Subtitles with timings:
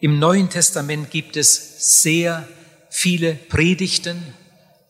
[0.00, 2.46] Im Neuen Testament gibt es sehr
[2.88, 4.32] viele Predigten,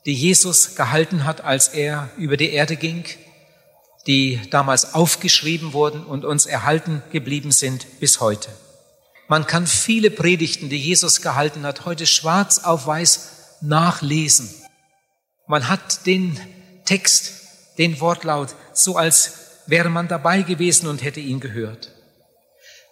[0.04, 3.04] die Jesus gehalten hat, als er über die Erde ging,
[4.06, 8.50] die damals aufgeschrieben wurden und uns erhalten geblieben sind bis heute.
[9.28, 14.50] Man kann viele Predigten, die Jesus gehalten hat, heute schwarz auf weiß nachlesen.
[15.46, 16.38] Man hat den
[16.84, 17.32] Text,
[17.78, 21.92] den Wortlaut, so als wäre man dabei gewesen und hätte ihn gehört.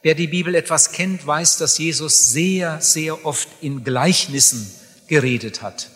[0.06, 4.72] Wer die Bibel etwas kennt, weiß, dass Jesus sehr, sehr oft in Gleichnissen
[5.08, 5.88] geredet hat.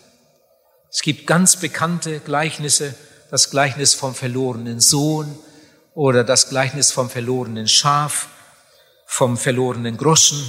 [0.91, 2.97] Es gibt ganz bekannte Gleichnisse,
[3.31, 5.39] das Gleichnis vom verlorenen Sohn
[5.95, 8.27] oder das Gleichnis vom verlorenen Schaf,
[9.07, 10.43] vom verlorenen Groschen,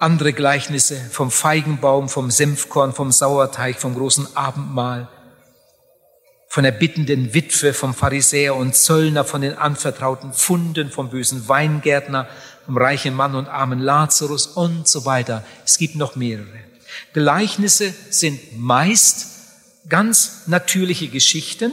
[0.00, 5.08] andere Gleichnisse vom Feigenbaum, vom Senfkorn, vom Sauerteig, vom großen Abendmahl,
[6.48, 12.26] von der bittenden Witwe, vom Pharisäer und Zöllner, von den anvertrauten Funden, vom bösen Weingärtner,
[12.64, 15.44] vom reichen Mann und armen Lazarus und so weiter.
[15.64, 16.46] Es gibt noch mehrere.
[17.12, 19.26] Gleichnisse sind meist
[19.88, 21.72] ganz natürliche Geschichten,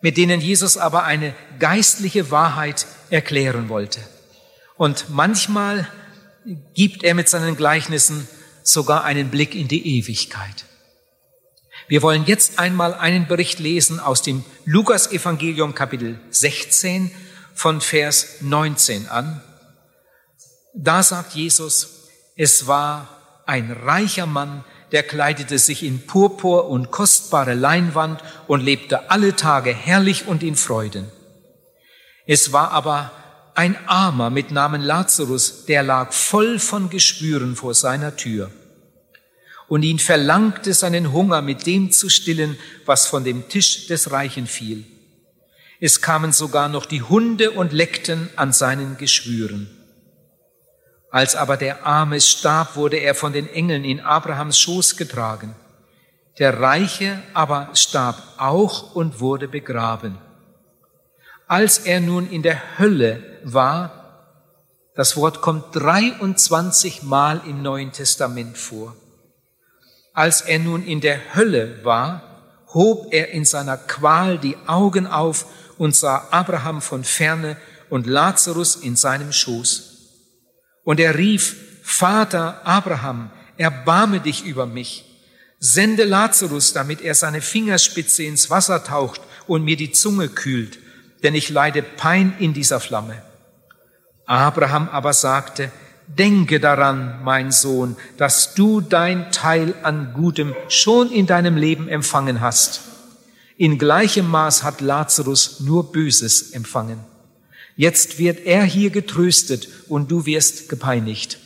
[0.00, 4.00] mit denen Jesus aber eine geistliche Wahrheit erklären wollte.
[4.76, 5.88] Und manchmal
[6.74, 8.28] gibt er mit seinen Gleichnissen
[8.62, 10.64] sogar einen Blick in die Ewigkeit.
[11.88, 17.12] Wir wollen jetzt einmal einen Bericht lesen aus dem Lukas-Evangelium Kapitel 16
[17.54, 19.40] von Vers 19 an.
[20.74, 23.08] Da sagt Jesus, es war
[23.46, 29.72] ein reicher Mann, der kleidete sich in Purpur und kostbare Leinwand und lebte alle Tage
[29.72, 31.10] herrlich und in Freuden.
[32.26, 33.12] Es war aber
[33.54, 38.50] ein Armer mit Namen Lazarus, der lag voll von Geschwüren vor seiner Tür.
[39.68, 44.46] Und ihn verlangte seinen Hunger mit dem zu stillen, was von dem Tisch des Reichen
[44.46, 44.84] fiel.
[45.80, 49.68] Es kamen sogar noch die Hunde und leckten an seinen Geschwüren.
[51.10, 55.54] Als aber der Arme starb, wurde er von den Engeln in Abrahams Schoß getragen.
[56.38, 60.18] Der Reiche aber starb auch und wurde begraben.
[61.46, 63.96] Als er nun in der Hölle war,
[64.94, 68.96] das Wort kommt 23 Mal im Neuen Testament vor.
[70.16, 75.46] Als er nun in der Hölle war, hob er in seiner Qual die Augen auf
[75.78, 77.56] und sah Abraham von ferne
[77.88, 79.92] und Lazarus in seinem Schoß.
[80.82, 81.54] Und er rief,
[81.84, 85.04] Vater Abraham, erbarme dich über mich.
[85.60, 90.78] Sende Lazarus, damit er seine Fingerspitze ins Wasser taucht und mir die Zunge kühlt
[91.22, 93.20] denn ich leide Pein in dieser Flamme.
[94.26, 95.70] Abraham aber sagte,
[96.06, 102.40] denke daran, mein Sohn, dass du dein Teil an Gutem schon in deinem Leben empfangen
[102.40, 102.82] hast.
[103.56, 107.00] In gleichem Maß hat Lazarus nur Böses empfangen.
[107.76, 111.38] Jetzt wird er hier getröstet und du wirst gepeinigt.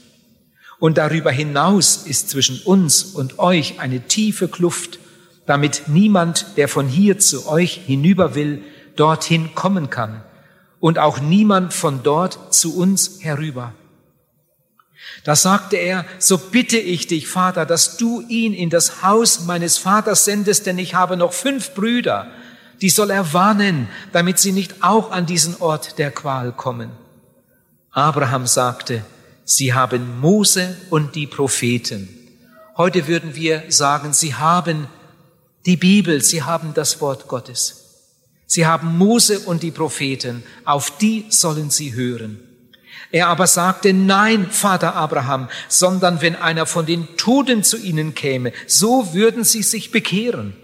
[0.78, 4.98] Und darüber hinaus ist zwischen uns und euch eine tiefe Kluft,
[5.47, 8.62] damit niemand, der von hier zu euch hinüber will,
[8.97, 10.22] dorthin kommen kann
[10.78, 13.75] und auch niemand von dort zu uns herüber.
[15.25, 19.77] Da sagte er, so bitte ich dich, Vater, dass du ihn in das Haus meines
[19.77, 22.31] Vaters sendest, denn ich habe noch fünf Brüder,
[22.81, 26.91] die soll er warnen, damit sie nicht auch an diesen Ort der Qual kommen.
[27.91, 29.05] Abraham sagte,
[29.45, 32.09] sie haben Mose und die Propheten.
[32.77, 34.87] Heute würden wir sagen, sie haben
[35.67, 37.77] die Bibel, sie haben das Wort Gottes.
[38.47, 42.41] Sie haben Mose und die Propheten, auf die sollen sie hören.
[43.12, 48.53] Er aber sagte, nein, Vater Abraham, sondern wenn einer von den Toten zu ihnen käme,
[48.66, 50.54] so würden sie sich bekehren.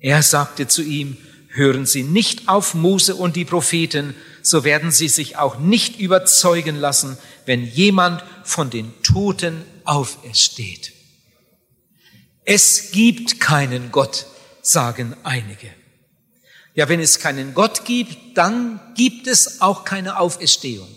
[0.00, 1.16] Er sagte zu ihm,
[1.48, 6.76] hören Sie nicht auf Mose und die Propheten, so werden Sie sich auch nicht überzeugen
[6.76, 7.16] lassen,
[7.46, 10.92] wenn jemand von den Toten aufersteht.
[12.44, 14.26] Es gibt keinen Gott,
[14.60, 15.70] sagen einige.
[16.74, 20.88] Ja, wenn es keinen Gott gibt, dann gibt es auch keine Auferstehung.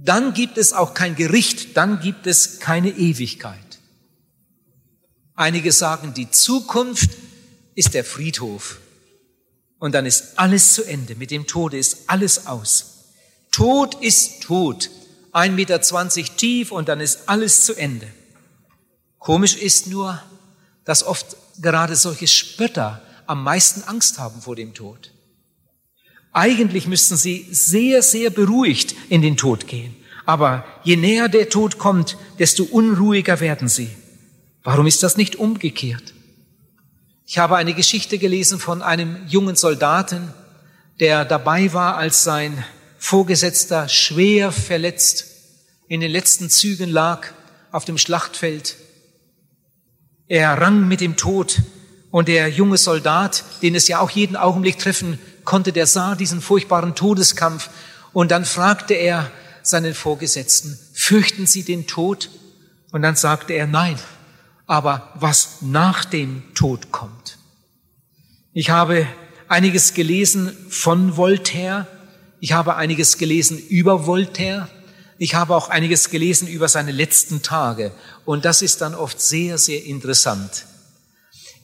[0.00, 3.58] Dann gibt es auch kein Gericht, dann gibt es keine Ewigkeit.
[5.34, 7.10] Einige sagen, die Zukunft
[7.74, 8.78] ist der Friedhof.
[9.78, 11.14] Und dann ist alles zu Ende.
[11.14, 13.04] Mit dem Tode ist alles aus.
[13.50, 14.90] Tod ist tot.
[15.30, 18.08] Ein Meter zwanzig tief und dann ist alles zu Ende.
[19.18, 20.22] Komisch ist nur,
[20.84, 25.11] dass oft gerade solche Spötter am meisten Angst haben vor dem Tod.
[26.32, 29.94] Eigentlich müssten sie sehr, sehr beruhigt in den Tod gehen.
[30.24, 33.90] Aber je näher der Tod kommt, desto unruhiger werden sie.
[34.62, 36.14] Warum ist das nicht umgekehrt?
[37.26, 40.32] Ich habe eine Geschichte gelesen von einem jungen Soldaten,
[41.00, 42.64] der dabei war, als sein
[42.98, 45.32] Vorgesetzter schwer verletzt
[45.92, 47.28] in den letzten Zügen lag
[47.70, 48.76] auf dem Schlachtfeld.
[50.26, 51.60] Er rang mit dem Tod
[52.10, 56.40] und der junge Soldat, den es ja auch jeden Augenblick treffen konnte, der sah diesen
[56.40, 57.70] furchtbaren Todeskampf
[58.12, 59.30] und dann fragte er
[59.62, 62.30] seinen Vorgesetzten, fürchten Sie den Tod?
[62.90, 63.98] Und dann sagte er, nein,
[64.66, 67.38] aber was nach dem Tod kommt.
[68.52, 69.06] Ich habe
[69.48, 71.86] einiges gelesen von Voltaire,
[72.40, 74.68] ich habe einiges gelesen über Voltaire,
[75.18, 77.92] ich habe auch einiges gelesen über seine letzten Tage
[78.24, 80.66] und das ist dann oft sehr, sehr interessant.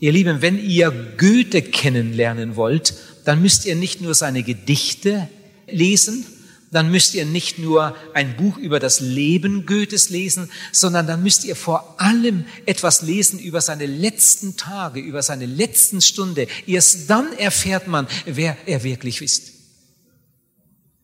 [0.01, 2.95] Ihr Lieben, wenn ihr Goethe kennenlernen wollt,
[3.29, 5.29] dann müsst ihr nicht nur seine Gedichte
[5.67, 6.25] lesen,
[6.71, 11.45] dann müsst ihr nicht nur ein Buch über das Leben Goethes lesen, sondern dann müsst
[11.45, 16.47] ihr vor allem etwas lesen über seine letzten Tage, über seine letzten Stunde.
[16.67, 19.53] Erst dann erfährt man, wer er wirklich ist.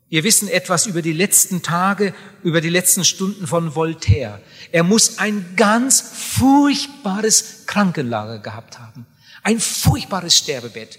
[0.09, 4.41] Wir wissen etwas über die letzten Tage, über die letzten Stunden von Voltaire.
[4.73, 9.05] Er muss ein ganz furchtbares Krankenlager gehabt haben.
[9.43, 10.99] Ein furchtbares Sterbebett.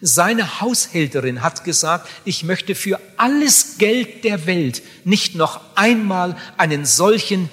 [0.00, 6.84] Seine Haushälterin hat gesagt, ich möchte für alles Geld der Welt nicht noch einmal einen
[6.84, 7.48] solchen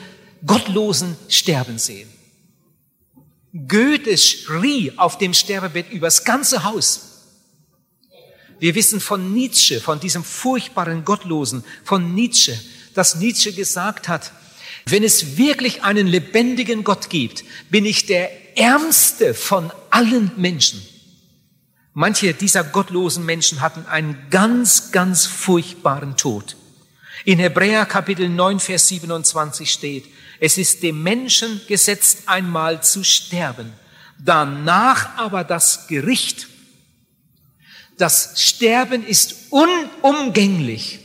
[0.46, 2.10] Gottlosen sterben sehen.
[3.68, 7.10] Goethe schrie auf dem Sterbebett übers ganze Haus.
[8.60, 12.60] Wir wissen von Nietzsche, von diesem furchtbaren Gottlosen, von Nietzsche,
[12.94, 14.32] dass Nietzsche gesagt hat,
[14.86, 20.82] wenn es wirklich einen lebendigen Gott gibt, bin ich der ärmste von allen Menschen.
[21.94, 26.56] Manche dieser gottlosen Menschen hatten einen ganz, ganz furchtbaren Tod.
[27.24, 30.06] In Hebräer Kapitel 9, Vers 27 steht,
[30.40, 33.72] es ist dem Menschen gesetzt, einmal zu sterben,
[34.18, 36.48] danach aber das Gericht.
[37.98, 41.00] Das Sterben ist unumgänglich,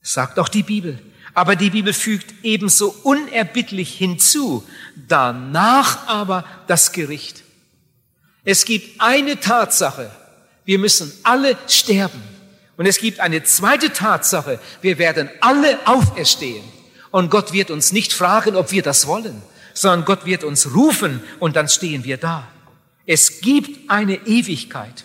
[0.00, 0.98] sagt auch die Bibel.
[1.34, 4.66] Aber die Bibel fügt ebenso unerbittlich hinzu,
[4.96, 7.44] danach aber das Gericht.
[8.44, 10.10] Es gibt eine Tatsache,
[10.64, 12.22] wir müssen alle sterben.
[12.76, 16.64] Und es gibt eine zweite Tatsache, wir werden alle auferstehen.
[17.10, 19.42] Und Gott wird uns nicht fragen, ob wir das wollen,
[19.74, 22.46] sondern Gott wird uns rufen und dann stehen wir da.
[23.06, 25.04] Es gibt eine Ewigkeit.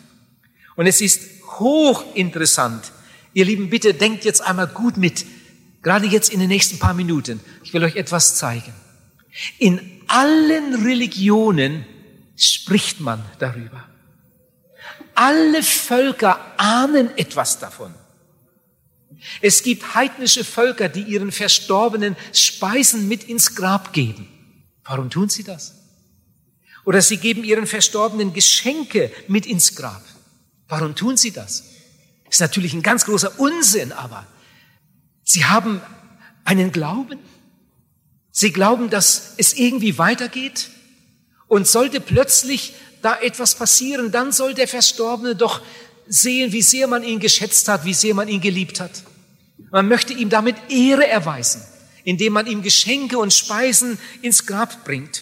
[0.75, 1.21] Und es ist
[1.59, 2.91] hochinteressant.
[3.33, 5.25] Ihr Lieben, bitte denkt jetzt einmal gut mit,
[5.81, 7.39] gerade jetzt in den nächsten paar Minuten.
[7.63, 8.73] Ich will euch etwas zeigen.
[9.57, 11.85] In allen Religionen
[12.35, 13.87] spricht man darüber.
[15.15, 17.93] Alle Völker ahnen etwas davon.
[19.41, 24.27] Es gibt heidnische Völker, die ihren Verstorbenen Speisen mit ins Grab geben.
[24.83, 25.75] Warum tun sie das?
[26.85, 30.03] Oder sie geben ihren Verstorbenen Geschenke mit ins Grab.
[30.67, 31.63] Warum tun sie das?
[32.29, 34.25] Ist natürlich ein ganz großer Unsinn, aber
[35.23, 35.81] sie haben
[36.43, 37.19] einen Glauben.
[38.31, 40.69] Sie glauben, dass es irgendwie weitergeht.
[41.53, 42.73] Und sollte plötzlich
[43.03, 45.61] da etwas passieren, dann soll der Verstorbene doch
[46.07, 49.03] sehen, wie sehr man ihn geschätzt hat, wie sehr man ihn geliebt hat.
[49.69, 51.61] Man möchte ihm damit Ehre erweisen,
[52.03, 55.21] indem man ihm Geschenke und Speisen ins Grab bringt.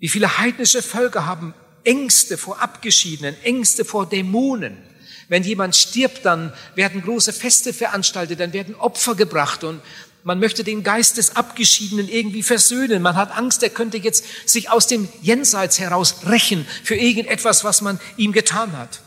[0.00, 4.78] Wie viele heidnische Völker haben Ängste vor Abgeschiedenen, Ängste vor Dämonen.
[5.28, 9.80] Wenn jemand stirbt, dann werden große Feste veranstaltet, dann werden Opfer gebracht und
[10.24, 13.02] man möchte den Geist des Abgeschiedenen irgendwie versöhnen.
[13.02, 17.82] Man hat Angst, er könnte jetzt sich aus dem Jenseits heraus rächen für irgendetwas, was
[17.82, 19.02] man ihm getan hat.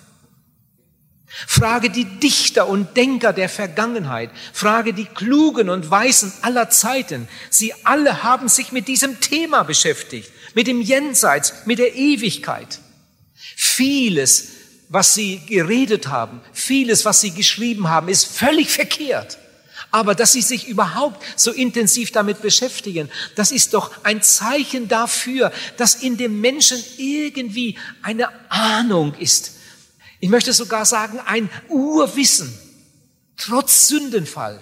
[1.27, 4.29] Frage die Dichter und Denker der Vergangenheit.
[4.53, 7.27] Frage die Klugen und Weisen aller Zeiten.
[7.49, 10.31] Sie alle haben sich mit diesem Thema beschäftigt.
[10.53, 12.79] Mit dem Jenseits, mit der Ewigkeit.
[13.35, 14.49] Vieles,
[14.89, 19.37] was sie geredet haben, vieles, was sie geschrieben haben, ist völlig verkehrt.
[19.91, 25.51] Aber dass sie sich überhaupt so intensiv damit beschäftigen, das ist doch ein Zeichen dafür,
[25.77, 29.53] dass in dem Menschen irgendwie eine Ahnung ist.
[30.19, 32.57] Ich möchte sogar sagen, ein Urwissen,
[33.37, 34.61] trotz Sündenfall.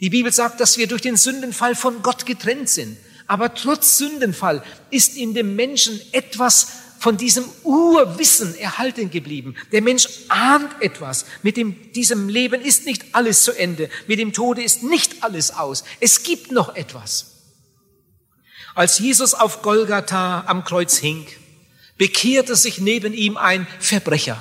[0.00, 2.96] Die Bibel sagt, dass wir durch den Sündenfall von Gott getrennt sind.
[3.26, 6.68] Aber trotz Sündenfall ist in dem Menschen etwas
[7.00, 9.56] von diesem Urwissen erhalten geblieben.
[9.72, 11.24] Der Mensch ahnt etwas.
[11.42, 13.88] Mit dem, diesem Leben ist nicht alles zu Ende.
[14.06, 15.82] Mit dem Tode ist nicht alles aus.
[15.98, 17.38] Es gibt noch etwas.
[18.74, 21.26] Als Jesus auf Golgatha am Kreuz hing,
[21.96, 24.40] bekehrte sich neben ihm ein Verbrecher.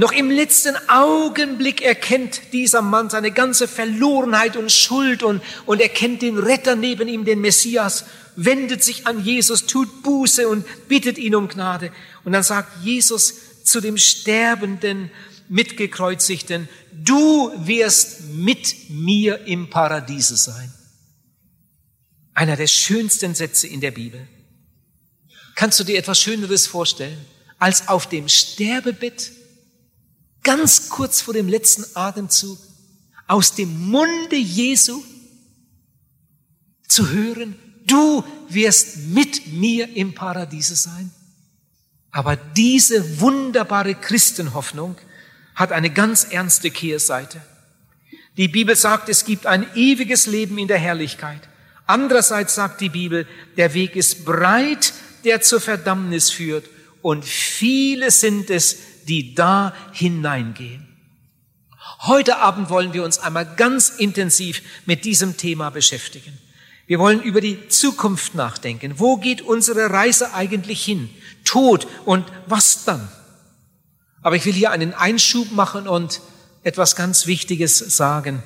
[0.00, 6.22] Noch im letzten Augenblick erkennt dieser Mann seine ganze Verlorenheit und Schuld und, und erkennt
[6.22, 11.34] den Retter neben ihm, den Messias, wendet sich an Jesus, tut Buße und bittet ihn
[11.34, 11.92] um Gnade.
[12.24, 15.10] Und dann sagt Jesus zu dem Sterbenden,
[15.50, 20.72] Mitgekreuzigten, du wirst mit mir im Paradiese sein.
[22.32, 24.26] Einer der schönsten Sätze in der Bibel.
[25.56, 27.18] Kannst du dir etwas Schöneres vorstellen,
[27.58, 29.32] als auf dem Sterbebett,
[30.42, 32.58] ganz kurz vor dem letzten Atemzug,
[33.26, 35.02] aus dem Munde Jesu
[36.88, 37.56] zu hören,
[37.86, 41.10] du wirst mit mir im Paradiese sein.
[42.10, 44.96] Aber diese wunderbare Christenhoffnung
[45.54, 47.40] hat eine ganz ernste Kehrseite.
[48.36, 51.48] Die Bibel sagt, es gibt ein ewiges Leben in der Herrlichkeit.
[51.86, 54.92] Andererseits sagt die Bibel, der Weg ist breit,
[55.24, 56.64] der zur Verdammnis führt,
[57.02, 58.76] und viele sind es,
[59.08, 60.86] die da hineingehen.
[62.00, 66.38] Heute Abend wollen wir uns einmal ganz intensiv mit diesem Thema beschäftigen.
[66.86, 68.98] Wir wollen über die Zukunft nachdenken.
[68.98, 71.08] Wo geht unsere Reise eigentlich hin?
[71.44, 73.08] Tod und was dann?
[74.22, 76.20] Aber ich will hier einen Einschub machen und
[76.62, 78.42] etwas ganz Wichtiges sagen,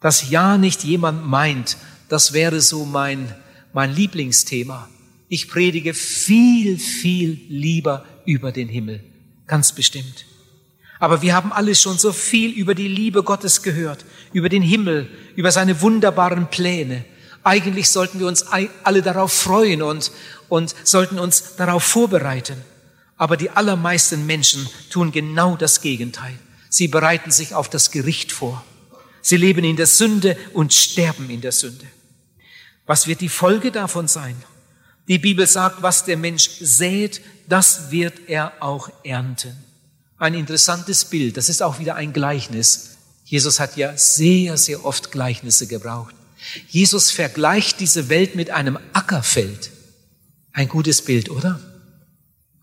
[0.00, 1.76] dass ja nicht jemand meint,
[2.08, 3.34] das wäre so mein,
[3.72, 4.88] mein Lieblingsthema.
[5.28, 9.04] Ich predige viel, viel lieber über den Himmel.
[9.48, 10.24] Ganz bestimmt.
[11.00, 15.08] Aber wir haben alle schon so viel über die Liebe Gottes gehört, über den Himmel,
[15.34, 17.04] über seine wunderbaren Pläne.
[17.44, 18.44] Eigentlich sollten wir uns
[18.84, 20.12] alle darauf freuen und,
[20.48, 22.62] und sollten uns darauf vorbereiten.
[23.16, 26.38] Aber die allermeisten Menschen tun genau das Gegenteil.
[26.68, 28.64] Sie bereiten sich auf das Gericht vor.
[29.22, 31.86] Sie leben in der Sünde und sterben in der Sünde.
[32.86, 34.36] Was wird die Folge davon sein?
[35.08, 39.56] Die Bibel sagt, was der Mensch sät, das wird er auch ernten.
[40.18, 41.36] Ein interessantes Bild.
[41.36, 42.98] Das ist auch wieder ein Gleichnis.
[43.24, 46.14] Jesus hat ja sehr, sehr oft Gleichnisse gebraucht.
[46.68, 49.70] Jesus vergleicht diese Welt mit einem Ackerfeld.
[50.52, 51.60] Ein gutes Bild, oder?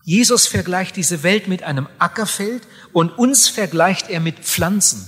[0.04, 2.62] Jesus vergleicht diese Welt mit einem Ackerfeld
[2.92, 5.06] und uns vergleicht er mit Pflanzen.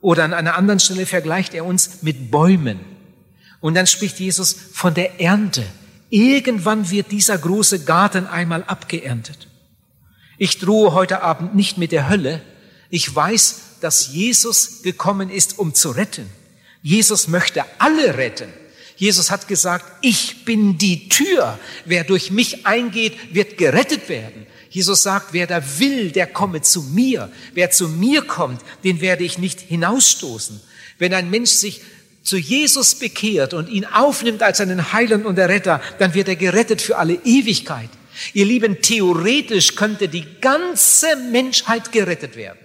[0.00, 2.80] Oder an einer anderen Stelle vergleicht er uns mit Bäumen.
[3.60, 5.66] Und dann spricht Jesus von der Ernte.
[6.10, 9.48] Irgendwann wird dieser große Garten einmal abgeerntet.
[10.38, 12.40] Ich drohe heute Abend nicht mit der Hölle.
[12.90, 16.26] Ich weiß, dass Jesus gekommen ist, um zu retten.
[16.82, 18.48] Jesus möchte alle retten.
[18.96, 21.58] Jesus hat gesagt, ich bin die Tür.
[21.84, 24.46] Wer durch mich eingeht, wird gerettet werden.
[24.70, 27.30] Jesus sagt, wer da will, der komme zu mir.
[27.54, 30.60] Wer zu mir kommt, den werde ich nicht hinausstoßen.
[30.98, 31.80] Wenn ein Mensch sich
[32.28, 36.82] zu Jesus bekehrt und ihn aufnimmt als seinen Heiland und Retter, dann wird er gerettet
[36.82, 37.88] für alle Ewigkeit.
[38.34, 42.58] Ihr Lieben, theoretisch könnte die ganze Menschheit gerettet werden.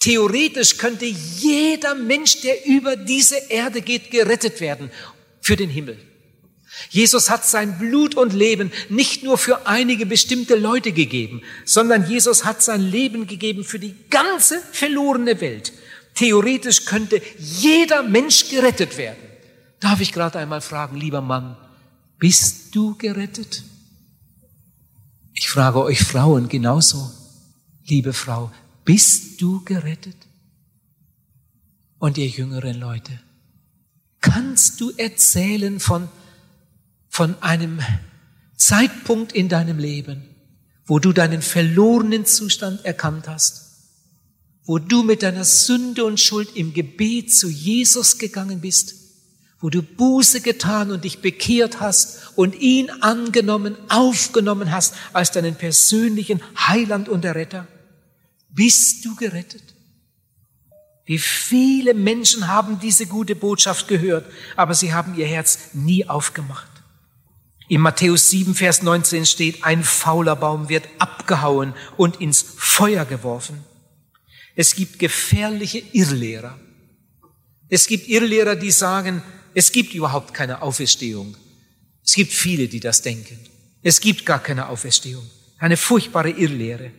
[0.00, 4.90] Theoretisch könnte jeder Mensch, der über diese Erde geht, gerettet werden
[5.42, 5.98] für den Himmel.
[6.88, 12.46] Jesus hat sein Blut und Leben nicht nur für einige bestimmte Leute gegeben, sondern Jesus
[12.46, 15.74] hat sein Leben gegeben für die ganze verlorene Welt.
[16.16, 19.22] Theoretisch könnte jeder Mensch gerettet werden.
[19.80, 21.56] Darf ich gerade einmal fragen, lieber Mann,
[22.18, 23.62] bist du gerettet?
[25.34, 27.10] Ich frage euch Frauen genauso.
[27.84, 28.50] Liebe Frau,
[28.84, 30.16] bist du gerettet?
[31.98, 33.20] Und ihr jüngeren Leute,
[34.22, 36.08] kannst du erzählen von,
[37.08, 37.80] von einem
[38.56, 40.24] Zeitpunkt in deinem Leben,
[40.86, 43.65] wo du deinen verlorenen Zustand erkannt hast?
[44.66, 48.94] Wo du mit deiner Sünde und Schuld im Gebet zu Jesus gegangen bist,
[49.60, 55.54] wo du Buße getan und dich bekehrt hast und ihn angenommen, aufgenommen hast als deinen
[55.54, 57.66] persönlichen Heiland und Erretter?
[58.50, 59.62] Bist du gerettet?
[61.04, 66.66] Wie viele Menschen haben diese gute Botschaft gehört, aber sie haben ihr Herz nie aufgemacht.
[67.68, 73.64] In Matthäus 7, Vers 19 steht, ein fauler Baum wird abgehauen und ins Feuer geworfen.
[74.56, 76.58] Es gibt gefährliche Irrlehrer.
[77.68, 79.22] Es gibt Irrlehrer, die sagen,
[79.54, 81.36] es gibt überhaupt keine Auferstehung.
[82.04, 83.38] Es gibt viele, die das denken.
[83.82, 85.28] Es gibt gar keine Auferstehung.
[85.58, 86.90] Eine furchtbare Irrlehre.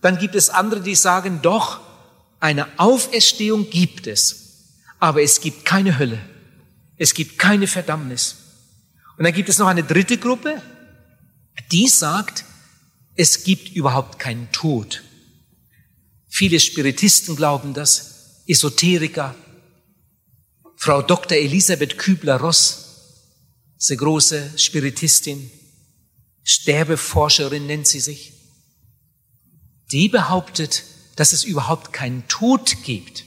[0.00, 1.80] Dann gibt es andere, die sagen, doch,
[2.38, 4.70] eine Auferstehung gibt es.
[4.98, 6.20] Aber es gibt keine Hölle.
[6.96, 8.36] Es gibt keine Verdammnis.
[9.16, 10.62] Und dann gibt es noch eine dritte Gruppe,
[11.72, 12.44] die sagt,
[13.16, 15.02] es gibt überhaupt keinen Tod.
[16.40, 19.34] Viele Spiritisten glauben das, Esoteriker.
[20.74, 21.36] Frau Dr.
[21.36, 22.86] Elisabeth Kübler-Ross
[23.90, 25.50] eine große Spiritistin,
[26.42, 28.32] Sterbeforscherin nennt sie sich.
[29.92, 30.84] Die behauptet,
[31.16, 33.26] dass es überhaupt keinen Tod gibt.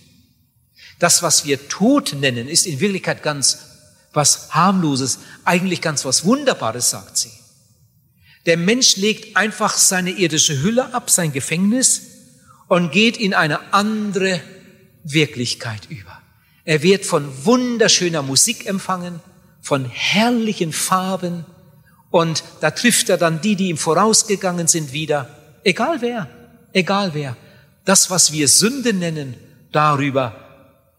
[0.97, 3.59] Das, was wir Tod nennen, ist in Wirklichkeit ganz
[4.13, 7.31] was harmloses, eigentlich ganz was Wunderbares, sagt sie.
[8.47, 12.12] Der Mensch legt einfach seine irdische Hülle ab, sein Gefängnis,
[12.67, 14.41] und geht in eine andere
[15.03, 16.21] Wirklichkeit über.
[16.65, 19.19] Er wird von wunderschöner Musik empfangen,
[19.61, 21.45] von herrlichen Farben
[22.09, 25.29] und da trifft er dann die, die ihm vorausgegangen sind, wieder.
[25.63, 26.29] Egal wer,
[26.71, 27.35] egal wer.
[27.85, 29.35] Das, was wir Sünde nennen,
[29.71, 30.35] darüber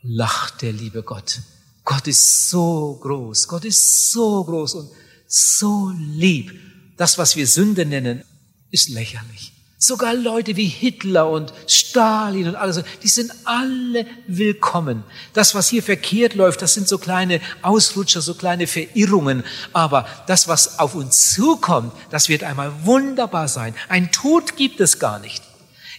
[0.02, 1.40] lacht der liebe Gott.
[1.84, 4.90] Gott ist so groß, Gott ist so groß und
[5.26, 6.52] so lieb.
[6.96, 8.24] Das, was wir Sünde nennen,
[8.70, 9.53] ist lächerlich.
[9.86, 15.04] Sogar Leute wie Hitler und Stalin und alles, die sind alle willkommen.
[15.34, 19.44] Das, was hier verkehrt läuft, das sind so kleine Ausrutscher, so kleine Verirrungen.
[19.74, 23.74] Aber das, was auf uns zukommt, das wird einmal wunderbar sein.
[23.90, 25.42] Ein Tod gibt es gar nicht.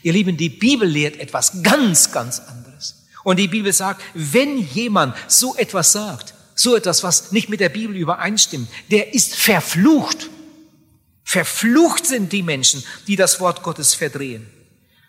[0.02, 3.04] Ihr Lieben, die Bibel lehrt etwas ganz, ganz anderes.
[3.24, 7.70] Und die Bibel sagt, wenn jemand so etwas sagt, so etwas, was nicht mit der
[7.70, 10.32] Bibel übereinstimmt, der ist verflucht.
[11.36, 14.48] Verflucht sind die Menschen, die das Wort Gottes verdrehen.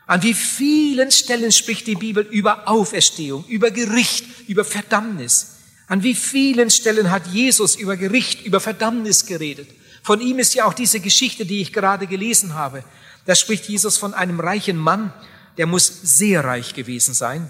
[0.08, 5.58] An wie vielen Stellen spricht die Bibel über Auferstehung, über Gericht, über Verdammnis.
[5.86, 9.68] An wie vielen Stellen hat Jesus über Gericht, über Verdammnis geredet.
[10.02, 12.82] Von ihm ist ja auch diese Geschichte, die ich gerade gelesen habe.
[13.24, 15.12] Da spricht Jesus von einem reichen Mann,
[15.58, 17.48] der muss sehr reich gewesen sein.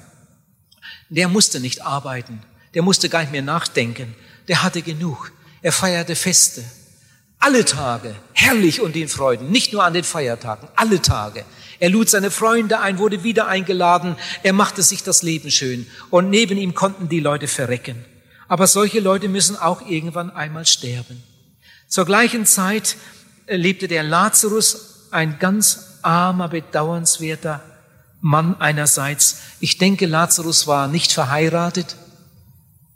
[1.08, 2.42] Der musste nicht arbeiten,
[2.74, 4.14] der musste gar nicht mehr nachdenken,
[4.48, 5.32] der hatte genug.
[5.62, 6.62] Er feierte Feste,
[7.46, 11.44] alle Tage, herrlich und in Freuden, nicht nur an den Feiertagen, alle Tage.
[11.78, 16.28] Er lud seine Freunde ein, wurde wieder eingeladen, er machte sich das Leben schön und
[16.28, 18.04] neben ihm konnten die Leute verrecken.
[18.48, 21.22] Aber solche Leute müssen auch irgendwann einmal sterben.
[21.86, 22.96] Zur gleichen Zeit
[23.46, 27.62] äh, lebte der Lazarus, ein ganz armer, bedauernswerter
[28.20, 29.38] Mann einerseits.
[29.60, 31.94] Ich denke, Lazarus war nicht verheiratet,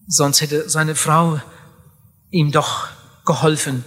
[0.09, 1.41] sonst hätte seine Frau
[2.33, 2.89] ihm doch
[3.25, 3.85] geholfen,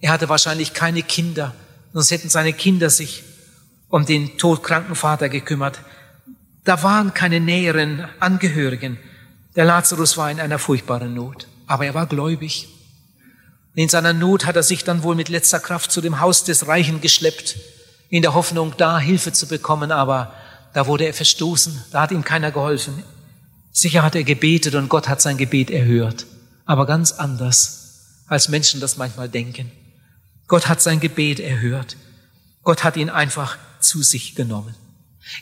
[0.00, 1.54] er hatte wahrscheinlich keine Kinder,
[1.92, 3.24] sonst hätten seine Kinder sich
[3.88, 5.80] um den todkranken Vater gekümmert.
[6.64, 8.98] Da waren keine näheren Angehörigen.
[9.56, 12.68] Der Lazarus war in einer furchtbaren Not, aber er war gläubig.
[13.74, 16.66] In seiner Not hat er sich dann wohl mit letzter Kraft zu dem Haus des
[16.68, 17.56] Reichen geschleppt,
[18.10, 20.32] in der Hoffnung, da Hilfe zu bekommen, aber
[20.74, 23.02] da wurde er verstoßen, da hat ihm keiner geholfen.
[23.72, 26.26] Sicher hat er gebetet und Gott hat sein Gebet erhört,
[26.64, 29.70] aber ganz anders, als Menschen das manchmal denken.
[30.48, 31.96] Gott hat sein Gebet erhört.
[32.62, 34.74] Gott hat ihn einfach zu sich genommen.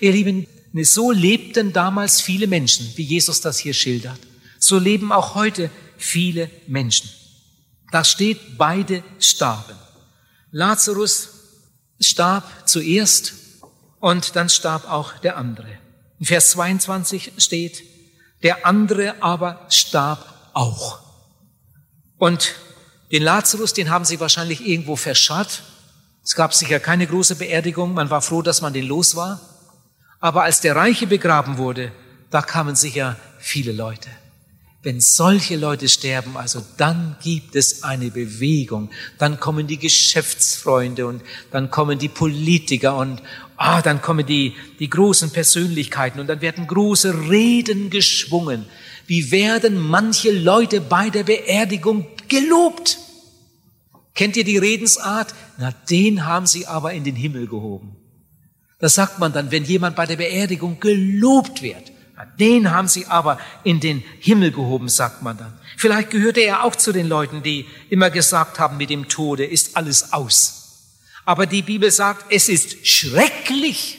[0.00, 0.46] Ihr Lieben,
[0.82, 4.18] so lebten damals viele Menschen, wie Jesus das hier schildert.
[4.58, 7.08] So leben auch heute viele Menschen.
[7.92, 9.76] Da steht, beide starben.
[10.50, 11.30] Lazarus
[12.00, 13.34] starb zuerst
[14.00, 15.68] und dann starb auch der andere.
[16.18, 17.82] In Vers 22 steht,
[18.42, 21.00] der andere aber starb auch.
[22.18, 22.54] Und
[23.12, 25.62] den Lazarus, den haben sie wahrscheinlich irgendwo verscharrt.
[26.24, 29.40] Es gab sicher keine große Beerdigung, man war froh, dass man den los war.
[30.18, 31.92] Aber als der Reiche begraben wurde,
[32.30, 34.08] da kamen sicher viele Leute.
[34.82, 41.22] Wenn solche Leute sterben, also dann gibt es eine Bewegung, dann kommen die Geschäftsfreunde und
[41.50, 43.20] dann kommen die Politiker und
[43.56, 48.66] ah, dann kommen die, die großen Persönlichkeiten und dann werden große Reden geschwungen.
[49.06, 52.98] Wie werden manche Leute bei der Beerdigung gelobt.
[54.14, 55.34] Kennt ihr die Redensart?
[55.58, 57.96] Na, den haben sie aber in den Himmel gehoben.
[58.78, 61.92] Das sagt man dann, wenn jemand bei der Beerdigung gelobt wird.
[62.16, 65.58] Na, den haben sie aber in den Himmel gehoben, sagt man dann.
[65.76, 69.76] Vielleicht gehörte er auch zu den Leuten, die immer gesagt haben, mit dem Tode ist
[69.76, 70.56] alles aus.
[71.26, 73.98] Aber die Bibel sagt, es ist schrecklich,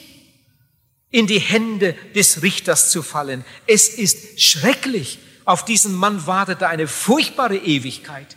[1.10, 3.44] in die Hände des Richters zu fallen.
[3.66, 5.18] Es ist schrecklich.
[5.48, 8.36] Auf diesen Mann wartete eine furchtbare Ewigkeit.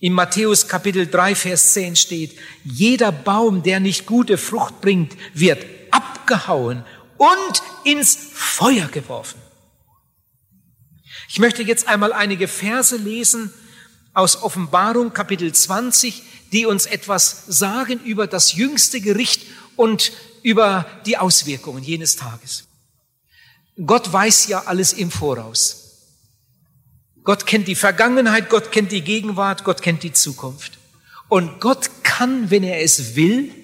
[0.00, 5.64] In Matthäus Kapitel 3, Vers 10 steht, jeder Baum, der nicht gute Frucht bringt, wird
[5.92, 6.84] abgehauen
[7.16, 9.40] und ins Feuer geworfen.
[11.28, 13.54] Ich möchte jetzt einmal einige Verse lesen
[14.12, 20.10] aus Offenbarung Kapitel 20, die uns etwas sagen über das jüngste Gericht und
[20.42, 22.64] über die Auswirkungen jenes Tages.
[23.86, 25.81] Gott weiß ja alles im Voraus.
[27.24, 30.78] Gott kennt die Vergangenheit, Gott kennt die Gegenwart, Gott kennt die Zukunft.
[31.28, 33.54] Und Gott kann, wenn er es will,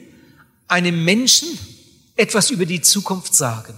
[0.68, 1.58] einem Menschen
[2.16, 3.74] etwas über die Zukunft sagen.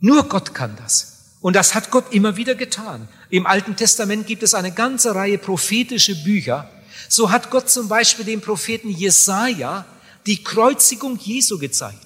[0.00, 1.36] Nur Gott kann das.
[1.40, 3.08] Und das hat Gott immer wieder getan.
[3.30, 6.68] Im Alten Testament gibt es eine ganze Reihe prophetische Bücher.
[7.08, 9.84] So hat Gott zum Beispiel dem Propheten Jesaja
[10.26, 12.04] die Kreuzigung Jesu gezeigt.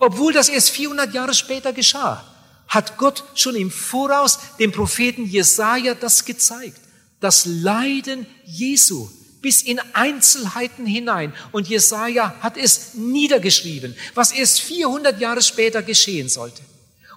[0.00, 2.33] Obwohl das erst 400 Jahre später geschah
[2.74, 6.80] hat Gott schon im Voraus dem Propheten Jesaja das gezeigt.
[7.20, 9.08] Das Leiden Jesu,
[9.40, 11.32] bis in Einzelheiten hinein.
[11.52, 16.62] Und Jesaja hat es niedergeschrieben, was erst 400 Jahre später geschehen sollte.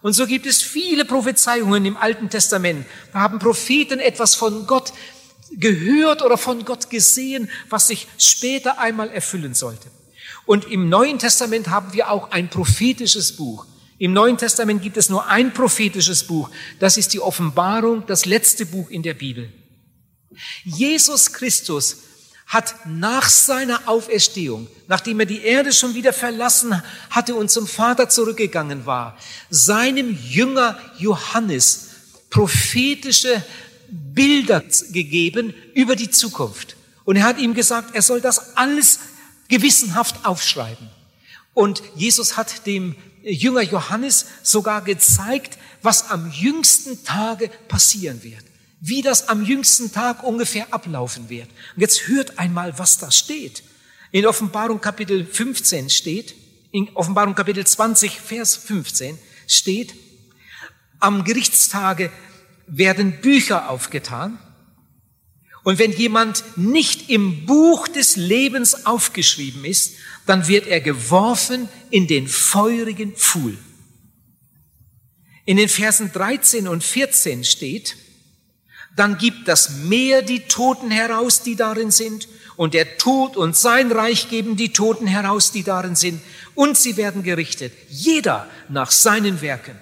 [0.02, 2.86] Und so gibt es viele Prophezeiungen im Alten Testament.
[3.13, 4.93] Da haben Propheten etwas von Gott
[5.52, 9.89] gehört oder von Gott gesehen, was sich später einmal erfüllen sollte.
[10.46, 13.65] Und im Neuen Testament haben wir auch ein prophetisches Buch.
[13.99, 16.49] Im Neuen Testament gibt es nur ein prophetisches Buch.
[16.79, 19.51] Das ist die Offenbarung, das letzte Buch in der Bibel.
[20.63, 21.97] Jesus Christus
[22.45, 28.07] hat nach seiner Auferstehung, nachdem er die Erde schon wieder verlassen hatte und zum Vater
[28.07, 29.17] zurückgegangen war,
[29.49, 31.89] seinem Jünger Johannes
[32.29, 33.43] prophetische
[33.89, 36.77] Bilder gegeben über die Zukunft.
[37.03, 38.99] Und er hat ihm gesagt, er soll das alles
[39.49, 40.89] gewissenhaft aufschreiben.
[41.53, 42.95] Und Jesus hat dem
[43.27, 48.43] Jünger Johannes sogar gezeigt, was am jüngsten Tage passieren wird.
[48.79, 51.49] Wie das am jüngsten Tag ungefähr ablaufen wird.
[51.75, 53.63] Und jetzt hört einmal, was da steht.
[54.11, 56.35] In Offenbarung Kapitel 15 steht,
[56.71, 59.93] in Offenbarung Kapitel 20, Vers 15 steht,
[60.99, 62.11] am Gerichtstage
[62.67, 64.39] werden Bücher aufgetan.
[65.63, 69.95] Und wenn jemand nicht im Buch des Lebens aufgeschrieben ist,
[70.27, 73.57] dann wird er geworfen in den feurigen Pfuhl.
[75.45, 77.95] In den Versen 13 und 14 steht,
[78.95, 83.91] dann gibt das Meer die Toten heraus, die darin sind, und der Tod und sein
[83.91, 86.21] Reich geben die Toten heraus, die darin sind,
[86.55, 89.75] und sie werden gerichtet, jeder nach seinen Werken.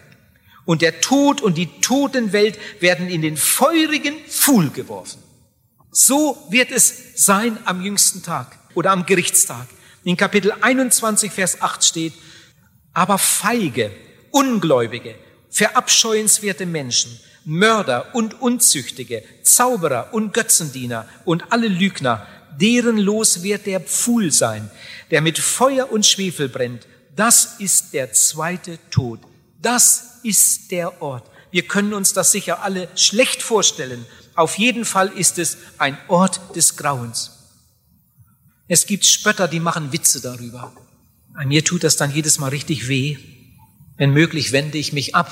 [0.66, 5.24] Und der Tod und die Totenwelt werden in den feurigen Pfuhl geworfen.
[5.92, 9.68] So wird es sein am jüngsten Tag oder am Gerichtstag.
[10.06, 12.14] In Kapitel 21, Vers 8 steht,
[12.94, 13.90] aber feige,
[14.30, 15.16] ungläubige,
[15.50, 22.28] verabscheuenswerte Menschen, Mörder und Unzüchtige, Zauberer und Götzendiener und alle Lügner,
[22.62, 24.70] deren Los wird der Pfuhl sein,
[25.10, 26.86] der mit Feuer und Schwefel brennt.
[27.16, 29.22] Das ist der zweite Tod.
[29.60, 31.32] Das ist der Ort.
[31.50, 34.06] Wir können uns das sicher alle schlecht vorstellen.
[34.36, 37.35] Auf jeden Fall ist es ein Ort des Grauens.
[38.68, 40.74] Es gibt Spötter, die machen Witze darüber.
[41.34, 43.18] An mir tut das dann jedes Mal richtig weh.
[43.98, 45.32] Wenn möglich wende ich mich ab,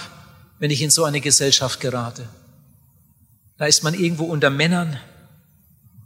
[0.59, 2.27] wenn ich in so eine Gesellschaft gerate.
[3.57, 4.97] Da ist man irgendwo unter Männern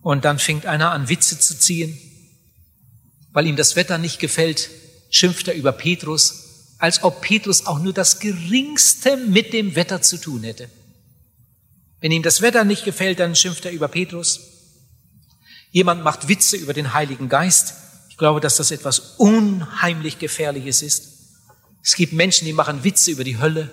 [0.02, 1.98] und dann fängt einer an, Witze zu ziehen.
[3.32, 4.70] Weil ihm das Wetter nicht gefällt,
[5.10, 6.48] schimpft er über Petrus
[6.80, 10.70] als ob Petrus auch nur das geringste mit dem Wetter zu tun hätte.
[12.00, 14.57] Wenn ihm das Wetter nicht gefällt, dann schimpft er über Petrus.
[15.72, 17.74] Jemand macht Witze über den Heiligen Geist.
[18.10, 21.18] Ich glaube, dass das etwas unheimlich Gefährliches ist.
[21.84, 23.70] Es gibt Menschen, die machen Witze über die Hölle.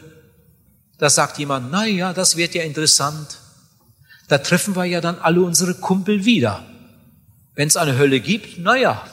[0.98, 3.38] Da sagt jemand, na ja, das wird ja interessant.
[4.28, 6.64] Da treffen wir ja dann alle unsere Kumpel wieder.
[7.54, 9.04] Wenn es eine Hölle gibt, na ja,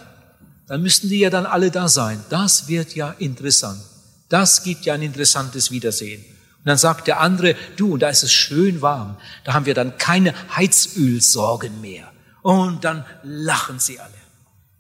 [0.68, 2.24] dann müssten die ja dann alle da sein.
[2.30, 3.82] Das wird ja interessant.
[4.30, 6.24] Das gibt ja ein interessantes Wiedersehen.
[6.60, 9.98] Und dann sagt der andere, du, da ist es schön warm, da haben wir dann
[9.98, 12.11] keine Heizölsorgen mehr.
[12.42, 14.14] Und dann lachen sie alle.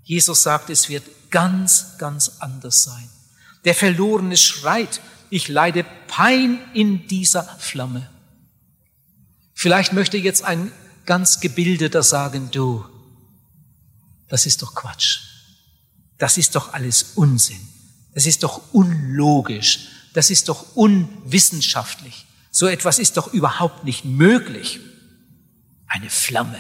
[0.04, 3.10] Jesus sagt, es wird ganz, ganz anders sein.
[3.66, 8.10] Der Verlorene schreit, ich leide Pein in dieser Flamme.
[9.54, 10.72] Vielleicht möchte jetzt ein
[11.06, 12.84] ganz Gebildeter sagen, du,
[14.28, 15.20] das ist doch Quatsch.
[16.18, 17.60] Das ist doch alles Unsinn.
[18.14, 19.88] Das ist doch unlogisch.
[20.14, 22.26] Das ist doch unwissenschaftlich.
[22.52, 24.80] So etwas ist doch überhaupt nicht möglich.
[25.88, 26.60] Eine Flamme.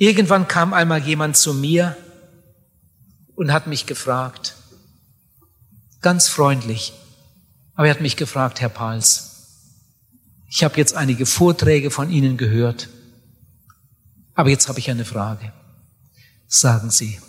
[0.00, 1.94] Irgendwann kam einmal jemand zu mir
[3.34, 4.56] und hat mich gefragt,
[6.00, 6.94] ganz freundlich,
[7.74, 9.26] aber er hat mich gefragt, Herr Pals,
[10.48, 12.88] ich habe jetzt einige Vorträge von Ihnen gehört,
[14.32, 15.52] aber jetzt habe ich eine Frage.
[16.48, 17.20] Sagen Sie,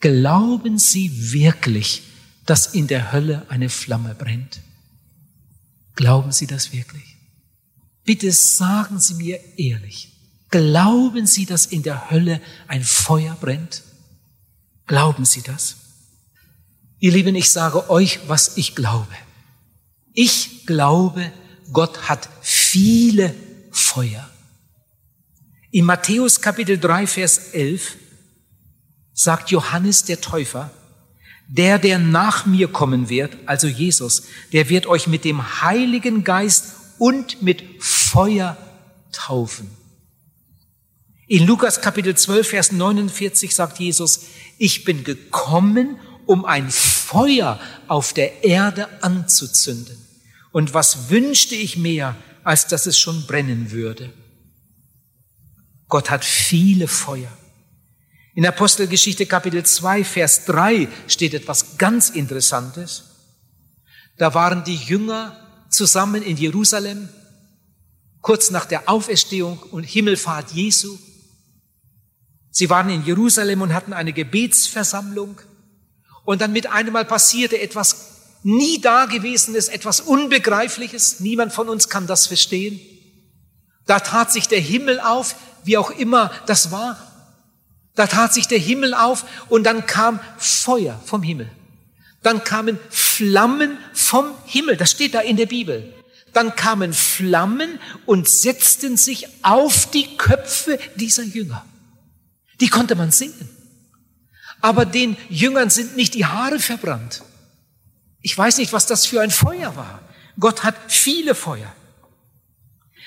[0.00, 2.02] Glauben Sie wirklich,
[2.44, 4.60] dass in der Hölle eine Flamme brennt?
[5.94, 7.16] Glauben Sie das wirklich?
[8.04, 10.19] Bitte sagen Sie mir ehrlich,
[10.50, 13.82] glauben Sie, dass in der Hölle ein Feuer brennt?
[14.86, 15.76] Glauben Sie das?
[16.98, 19.14] Ihr Lieben, ich sage euch, was ich glaube.
[20.12, 21.32] Ich glaube,
[21.72, 23.34] Gott hat viele
[23.70, 24.28] Feuer.
[25.70, 27.96] In Matthäus Kapitel 3, Vers 11
[29.14, 30.70] sagt Johannes der Täufer,
[31.48, 36.74] der, der nach mir kommen wird, also Jesus, der wird euch mit dem Heiligen Geist
[36.98, 38.56] und mit Feuer
[39.12, 39.70] taufen.
[41.30, 44.22] In Lukas Kapitel 12, Vers 49 sagt Jesus,
[44.58, 49.96] ich bin gekommen, um ein Feuer auf der Erde anzuzünden.
[50.50, 54.12] Und was wünschte ich mehr, als dass es schon brennen würde?
[55.86, 57.30] Gott hat viele Feuer.
[58.34, 63.04] In Apostelgeschichte Kapitel 2, Vers 3 steht etwas ganz Interessantes.
[64.18, 65.36] Da waren die Jünger
[65.70, 67.08] zusammen in Jerusalem,
[68.20, 70.98] kurz nach der Auferstehung und Himmelfahrt Jesu.
[72.50, 75.40] Sie waren in Jerusalem und hatten eine Gebetsversammlung.
[76.24, 78.10] Und dann mit einem Mal passierte etwas
[78.42, 81.20] nie Dagewesenes, etwas Unbegreifliches.
[81.20, 82.80] Niemand von uns kann das verstehen.
[83.86, 85.34] Da tat sich der Himmel auf,
[85.64, 86.98] wie auch immer das war.
[87.94, 91.50] Da tat sich der Himmel auf und dann kam Feuer vom Himmel.
[92.22, 94.76] Dann kamen Flammen vom Himmel.
[94.76, 95.92] Das steht da in der Bibel.
[96.32, 101.64] Dann kamen Flammen und setzten sich auf die Köpfe dieser Jünger.
[102.60, 103.48] Die konnte man sehen.
[104.60, 107.22] Aber den Jüngern sind nicht die Haare verbrannt.
[108.20, 110.02] Ich weiß nicht, was das für ein Feuer war.
[110.38, 111.72] Gott hat viele Feuer.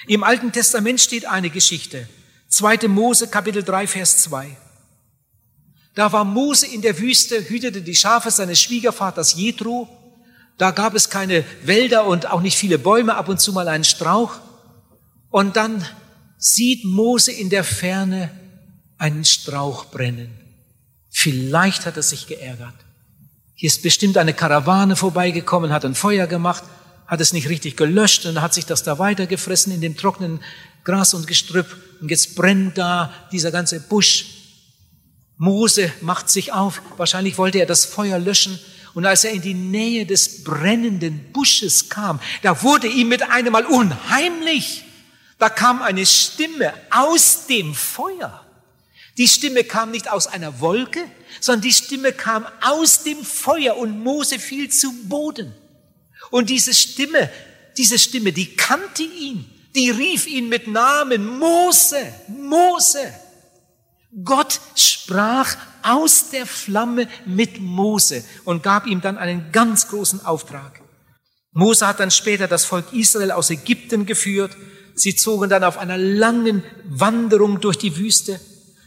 [0.08, 2.08] Im Alten Testament steht eine Geschichte.
[2.50, 2.88] 2.
[2.88, 4.58] Mose, Kapitel 3, Vers 2.
[5.96, 9.88] Da war Mose in der Wüste, hütete die Schafe seines Schwiegervaters Jethro.
[10.58, 13.84] Da gab es keine Wälder und auch nicht viele Bäume, ab und zu mal einen
[13.84, 14.40] Strauch.
[15.30, 15.86] Und dann
[16.38, 18.32] sieht Mose in der Ferne
[18.98, 20.32] einen Strauch brennen.
[21.10, 22.74] Vielleicht hat er sich geärgert.
[23.56, 26.64] Hier ist bestimmt eine Karawane vorbeigekommen, hat ein Feuer gemacht,
[27.08, 30.42] hat es nicht richtig gelöscht und hat sich das da weitergefressen in dem trockenen
[30.84, 31.68] Gras und Gestrüpp.
[32.02, 34.26] Und jetzt brennt da dieser ganze Busch.
[35.38, 36.82] Mose macht sich auf.
[36.98, 38.60] Wahrscheinlich wollte er das Feuer löschen.
[38.94, 43.54] Und als er in die Nähe des brennenden Busches kam, da wurde ihm mit einem
[43.54, 44.84] Mal unheimlich.
[45.40, 48.43] Da kam eine Stimme aus dem Feuer.
[49.18, 51.04] Die Stimme kam nicht aus einer Wolke,
[51.40, 55.54] sondern die Stimme kam aus dem Feuer und Mose fiel zu Boden.
[56.32, 57.30] Und diese Stimme,
[57.78, 59.46] diese Stimme, die kannte ihn,
[59.76, 63.14] die rief ihn mit Namen Mose, Mose.
[64.24, 70.82] Gott sprach aus der Flamme mit Mose und gab ihm dann einen ganz großen Auftrag.
[71.52, 74.56] Mose hat dann später das Volk Israel aus Ägypten geführt.
[74.96, 78.40] Sie zogen dann auf einer langen Wanderung durch die Wüste.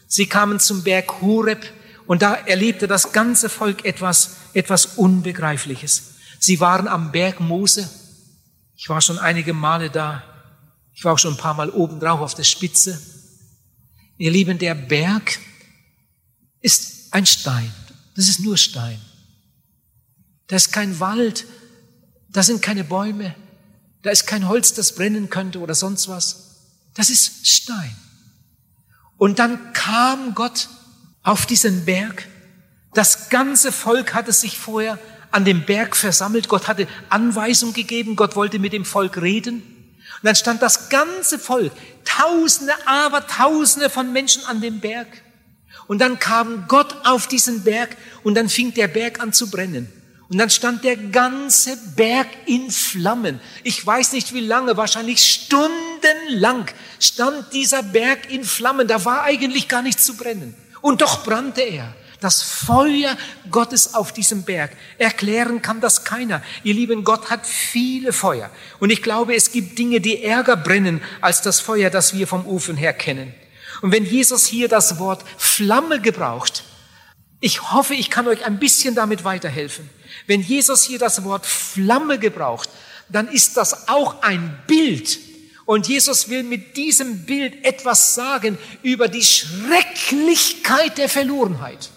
[0.07, 1.73] Sie kamen zum Berg Horeb
[2.07, 6.14] und da erlebte das ganze Volk etwas, etwas Unbegreifliches.
[6.38, 7.88] Sie waren am Berg Mose.
[8.77, 10.23] Ich war schon einige Male da.
[10.92, 13.01] Ich war auch schon ein paar Mal oben drauf auf der Spitze.
[14.19, 15.38] Ihr Lieben, der Berg
[16.61, 17.73] ist ein Stein.
[18.14, 19.01] Das ist nur Stein.
[20.47, 21.45] Da ist kein Wald.
[22.29, 23.35] Da sind keine Bäume.
[24.03, 26.69] Da ist kein Holz, das brennen könnte oder sonst was.
[26.95, 27.95] Das ist Stein.
[29.18, 30.68] Und dann kam Gott
[31.22, 32.29] auf diesen Berg.
[32.94, 34.98] Das ganze Volk hatte sich vorher
[35.31, 36.48] an dem Berg versammelt.
[36.48, 38.16] Gott hatte Anweisung gegeben.
[38.16, 39.62] Gott wollte mit dem Volk reden.
[40.16, 41.72] Und dann stand das ganze Volk,
[42.05, 45.09] Tausende, aber Tausende von Menschen an dem Berg.
[45.88, 49.92] Und dann kam Gott auf diesen Berg und dann fing der Berg an zu brennen.
[50.29, 53.41] Und dann stand der ganze Berg in Flammen.
[53.62, 56.67] Ich weiß nicht wie lange, wahrscheinlich stundenlang
[56.99, 58.89] stand dieser Berg in Flammen.
[58.89, 60.55] Da war eigentlich gar nichts zu brennen.
[60.81, 61.95] Und doch brannte er.
[62.21, 63.17] Das Feuer
[63.51, 64.73] Gottes auf diesem Berg.
[64.99, 66.43] Erklären kann das keiner.
[66.65, 68.51] Ihr lieben, Gott hat viele Feuer.
[68.81, 72.47] Und ich glaube, es gibt Dinge, die ärger brennen als das Feuer, das wir vom
[72.47, 73.33] Ofen her kennen.
[73.83, 76.65] Und wenn Jesus hier das Wort Flamme gebraucht,
[77.47, 79.89] ich hoffe, ich kann euch ein bisschen damit weiterhelfen.
[80.27, 82.69] Wenn Jesus hier das Wort Flamme gebraucht,
[83.09, 85.21] dann ist das auch ein Bild.
[85.65, 91.91] Und Jesus will mit diesem Bild etwas sagen über die Schrecklichkeit der Verlorenheit.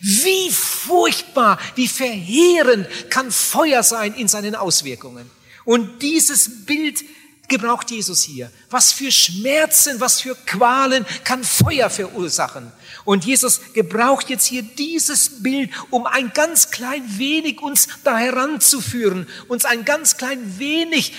[0.00, 5.30] Wie furchtbar, wie verheerend kann Feuer sein in seinen Auswirkungen.
[5.64, 7.04] Und dieses Bild
[7.46, 8.50] gebraucht Jesus hier.
[8.68, 12.72] Was für Schmerzen, was für Qualen kann Feuer verursachen.
[13.04, 19.26] Und Jesus gebraucht jetzt hier dieses Bild, um ein ganz klein wenig uns da heranzuführen,
[19.48, 21.14] uns ein ganz klein wenig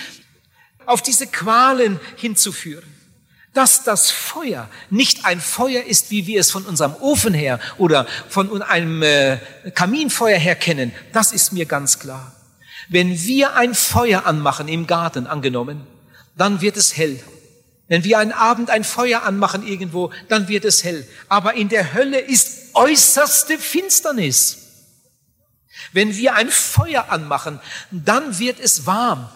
[0.86, 2.84] auf diese Qualen hinzuführen.
[3.52, 8.06] Dass das Feuer nicht ein Feuer ist, wie wir es von unserem Ofen her oder
[8.28, 9.38] von einem äh,
[9.74, 12.34] Kaminfeuer her kennen, das ist mir ganz klar.
[12.88, 15.86] Wenn wir ein Feuer anmachen im Garten, angenommen,
[16.36, 17.22] dann wird es hell.
[17.86, 21.06] Wenn wir einen Abend ein Feuer anmachen irgendwo, dann wird es hell.
[21.28, 24.58] Aber in der Hölle ist äußerste Finsternis.
[25.92, 29.28] Wenn wir ein Feuer anmachen, dann wird es warm.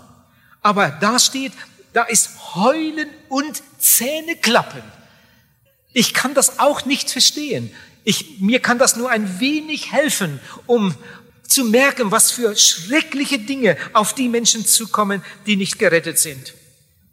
[0.62, 1.52] Aber da steht,
[1.92, 4.82] da ist Heulen und Zähneklappen.
[5.92, 7.72] Ich kann das auch nicht verstehen.
[8.04, 10.94] Ich, mir kann das nur ein wenig helfen, um
[11.46, 16.54] zu merken, was für schreckliche Dinge auf die Menschen zukommen, die nicht gerettet sind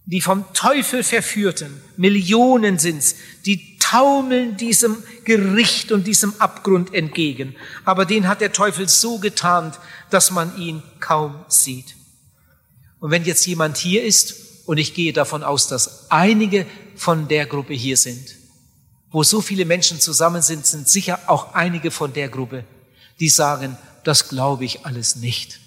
[0.06, 3.16] die vom Teufel verführten, Millionen sind's,
[3.46, 7.56] die taumeln diesem Gericht und diesem Abgrund entgegen.
[7.86, 11.96] Aber den hat der Teufel so getarnt, dass man ihn kaum sieht.
[13.00, 16.66] Und wenn jetzt jemand hier ist, und ich gehe davon aus, dass einige
[16.96, 18.36] von der Gruppe hier sind,
[19.12, 22.64] wo so viele Menschen zusammen sind, sind sicher auch einige von der Gruppe,
[23.20, 25.60] die sagen, das glaube ich alles nicht.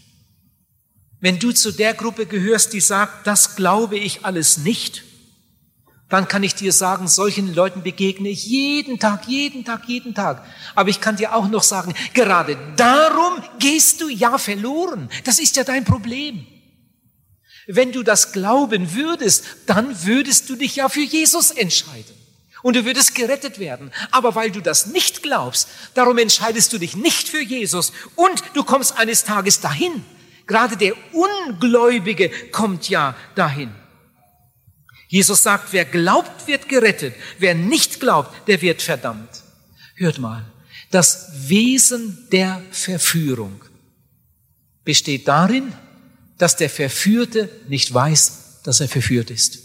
[1.20, 5.04] Wenn du zu der Gruppe gehörst, die sagt, das glaube ich alles nicht,
[6.08, 10.44] dann kann ich dir sagen, solchen Leuten begegne ich jeden Tag, jeden Tag, jeden Tag.
[10.74, 15.10] Aber ich kann dir auch noch sagen, gerade darum gehst du ja verloren.
[15.24, 16.46] Das ist ja dein Problem.
[17.66, 22.14] Wenn du das glauben würdest, dann würdest du dich ja für Jesus entscheiden.
[22.62, 23.92] Und du würdest gerettet werden.
[24.10, 27.92] Aber weil du das nicht glaubst, darum entscheidest du dich nicht für Jesus.
[28.16, 30.04] Und du kommst eines Tages dahin.
[30.48, 33.70] Gerade der Ungläubige kommt ja dahin.
[35.08, 37.14] Jesus sagt, wer glaubt, wird gerettet.
[37.38, 39.28] Wer nicht glaubt, der wird verdammt.
[39.94, 40.44] Hört mal,
[40.90, 43.62] das Wesen der Verführung
[44.84, 45.72] besteht darin,
[46.38, 49.58] dass der Verführte nicht weiß, dass er verführt ist.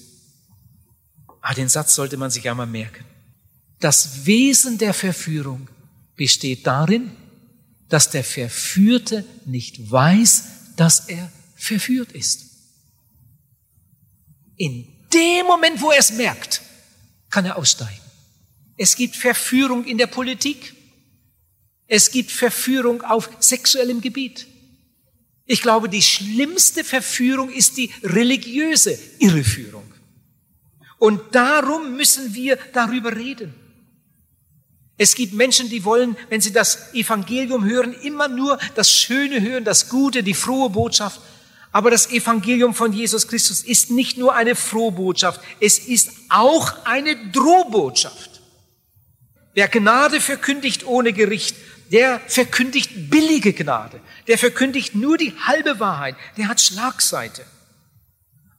[1.41, 3.05] Ah, den Satz sollte man sich einmal merken.
[3.79, 5.69] Das Wesen der Verführung
[6.15, 7.11] besteht darin,
[7.87, 10.43] dass der Verführte nicht weiß,
[10.75, 12.45] dass er verführt ist.
[14.57, 16.61] In dem Moment, wo er es merkt,
[17.29, 18.01] kann er aussteigen.
[18.77, 20.75] Es gibt Verführung in der Politik.
[21.87, 24.47] Es gibt Verführung auf sexuellem Gebiet.
[25.45, 29.91] Ich glaube, die schlimmste Verführung ist die religiöse Irreführung.
[30.97, 33.53] Und darum müssen wir darüber reden.
[34.97, 39.63] Es gibt Menschen, die wollen, wenn sie das Evangelium hören, immer nur das Schöne hören,
[39.63, 41.19] das Gute, die frohe Botschaft.
[41.71, 47.15] Aber das Evangelium von Jesus Christus ist nicht nur eine Frohbotschaft, es ist auch eine
[47.31, 48.41] Drohbotschaft.
[49.55, 51.55] Wer Gnade verkündigt ohne Gericht,
[51.91, 53.99] der verkündigt billige Gnade.
[54.27, 56.15] Der verkündigt nur die halbe Wahrheit.
[56.37, 57.43] Der hat Schlagseite.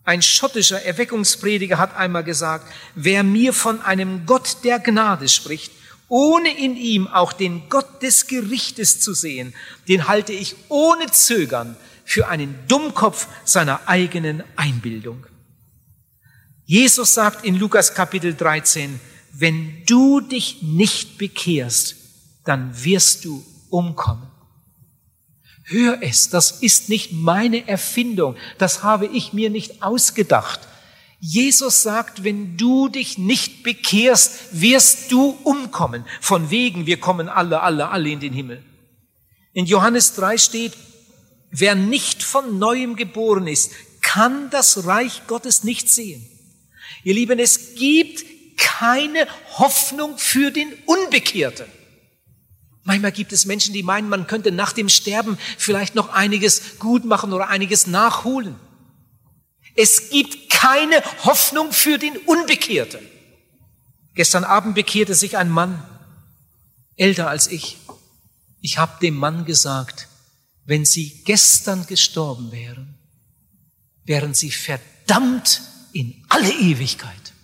[0.05, 5.73] Ein schottischer Erweckungsprediger hat einmal gesagt, wer mir von einem Gott der Gnade spricht,
[6.09, 9.55] ohne in ihm auch den Gott des Gerichtes zu sehen,
[9.89, 15.27] den halte ich ohne Zögern für einen Dummkopf seiner eigenen Einbildung.
[16.67, 19.01] Jesus sagt in Lukas Kapitel 13,
[19.33, 21.97] wenn du dich nicht bekehrst,
[22.45, 24.27] dann wirst du umkommen.
[25.65, 30.61] Hör es, das ist nicht meine Erfindung, das habe ich mir nicht ausgedacht.
[31.27, 36.05] Jesus sagt, wenn du dich nicht bekehrst, wirst du umkommen.
[36.21, 38.63] Von wegen, wir kommen alle, alle, alle in den Himmel.
[39.55, 40.75] In Johannes 3 steht,
[41.51, 43.71] Wer nicht von neuem geboren ist,
[44.03, 46.27] kann das Reich Gottes nicht sehen.
[47.05, 48.25] Ihr Lieben, es gibt
[48.59, 51.67] keine Hoffnung für den Unbekehrten.
[52.83, 57.07] Manchmal gibt es Menschen, die meinen, man könnte nach dem Sterben vielleicht noch einiges gut
[57.07, 58.57] machen oder einiges nachholen.
[59.77, 63.07] Es gibt keine Hoffnung für den Unbekehrten.
[64.15, 65.83] Gestern Abend bekehrte sich ein Mann,
[66.97, 67.77] älter als ich.
[68.63, 70.09] Ich habe dem Mann gesagt,
[70.65, 72.95] wenn sie gestern gestorben wären,
[74.05, 75.61] wären sie verdammt
[75.93, 77.35] in alle Ewigkeit.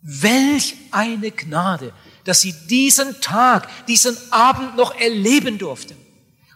[0.00, 5.96] Welch eine Gnade, dass sie diesen Tag, diesen Abend noch erleben durften.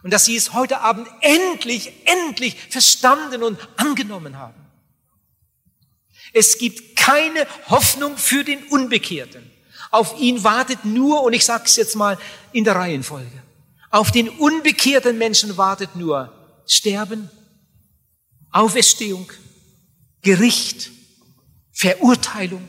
[0.03, 4.66] Und dass sie es heute Abend endlich, endlich verstanden und angenommen haben.
[6.33, 9.49] Es gibt keine Hoffnung für den Unbekehrten.
[9.91, 12.17] Auf ihn wartet nur, und ich sage es jetzt mal
[12.51, 13.43] in der Reihenfolge,
[13.89, 16.33] auf den unbekehrten Menschen wartet nur
[16.65, 17.29] Sterben,
[18.51, 19.31] Auferstehung,
[20.21, 20.91] Gericht,
[21.71, 22.67] Verurteilung,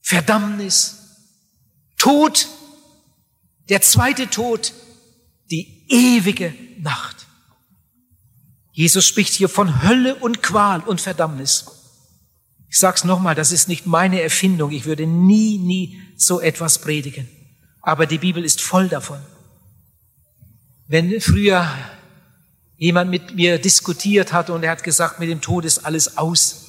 [0.00, 0.96] Verdammnis,
[1.98, 2.48] Tod,
[3.68, 4.72] der zweite Tod,
[5.50, 7.26] die ewige Nacht.
[8.72, 11.66] Jesus spricht hier von Hölle und Qual und Verdammnis.
[12.70, 14.70] Ich sag's nochmal, das ist nicht meine Erfindung.
[14.72, 17.28] Ich würde nie, nie so etwas predigen.
[17.80, 19.20] Aber die Bibel ist voll davon.
[20.86, 21.66] Wenn früher
[22.76, 26.66] jemand mit mir diskutiert hat und er hat gesagt, mit dem Tod ist alles aus,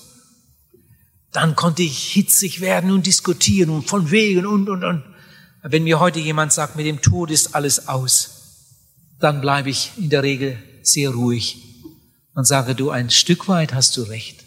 [1.32, 5.04] dann konnte ich hitzig werden und diskutieren und von wegen und, und, und.
[5.62, 8.40] Wenn mir heute jemand sagt, mit dem Tod ist alles aus,
[9.20, 11.58] dann bleibe ich in der Regel sehr ruhig
[12.34, 14.46] und sage, du, ein Stück weit hast du recht.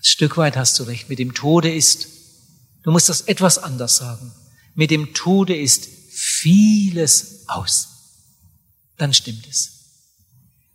[0.00, 1.08] Ein Stück weit hast du recht.
[1.08, 2.08] Mit dem Tode ist,
[2.82, 4.32] du musst das etwas anders sagen.
[4.74, 7.90] Mit dem Tode ist vieles aus
[9.00, 9.72] dann stimmt es.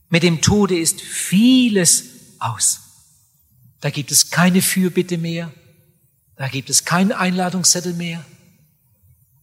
[0.09, 2.05] Mit dem Tode ist vieles
[2.39, 2.81] aus.
[3.81, 5.53] Da gibt es keine Fürbitte mehr.
[6.35, 8.25] Da gibt es keinen Einladungszettel mehr.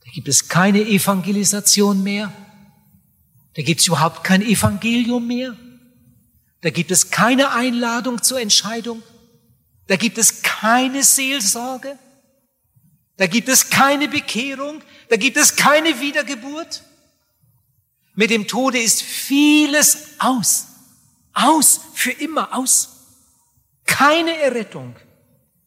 [0.04, 2.32] Da gibt es keine Evangelisation mehr.
[3.54, 5.56] Da gibt es überhaupt kein Evangelium mehr.
[6.60, 9.02] Da gibt es keine Einladung zur Entscheidung.
[9.92, 11.98] Da gibt es keine Seelsorge.
[13.18, 14.82] Da gibt es keine Bekehrung.
[15.10, 16.82] Da gibt es keine Wiedergeburt.
[18.14, 20.68] Mit dem Tode ist vieles aus.
[21.34, 22.88] Aus, für immer aus.
[23.84, 24.96] Keine Errettung.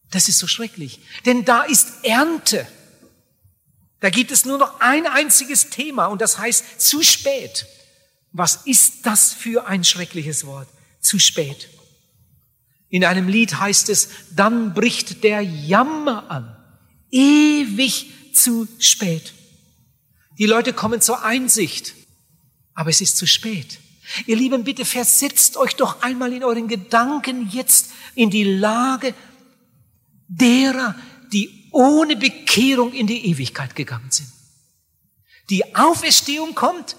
[0.10, 1.02] Das ist so schrecklich.
[1.28, 2.68] Denn da ist Ernte.
[4.00, 7.68] Da gibt es nur noch ein einziges Thema und das heißt zu spät.
[8.32, 10.68] Was ist das für ein schreckliches Wort?
[11.00, 11.70] Zu spät.
[12.96, 16.56] In einem Lied heißt es, dann bricht der Jammer an.
[17.12, 19.34] Ewig zu spät.
[20.38, 21.94] Die Leute kommen zur Einsicht,
[22.74, 23.82] aber es ist zu spät.
[24.28, 29.14] Ihr Lieben, bitte versetzt euch doch einmal in euren Gedanken jetzt in die Lage
[30.30, 30.96] derer,
[31.34, 34.32] die ohne Bekehrung in die Ewigkeit gegangen sind.
[35.50, 36.96] Die Auferstehung kommt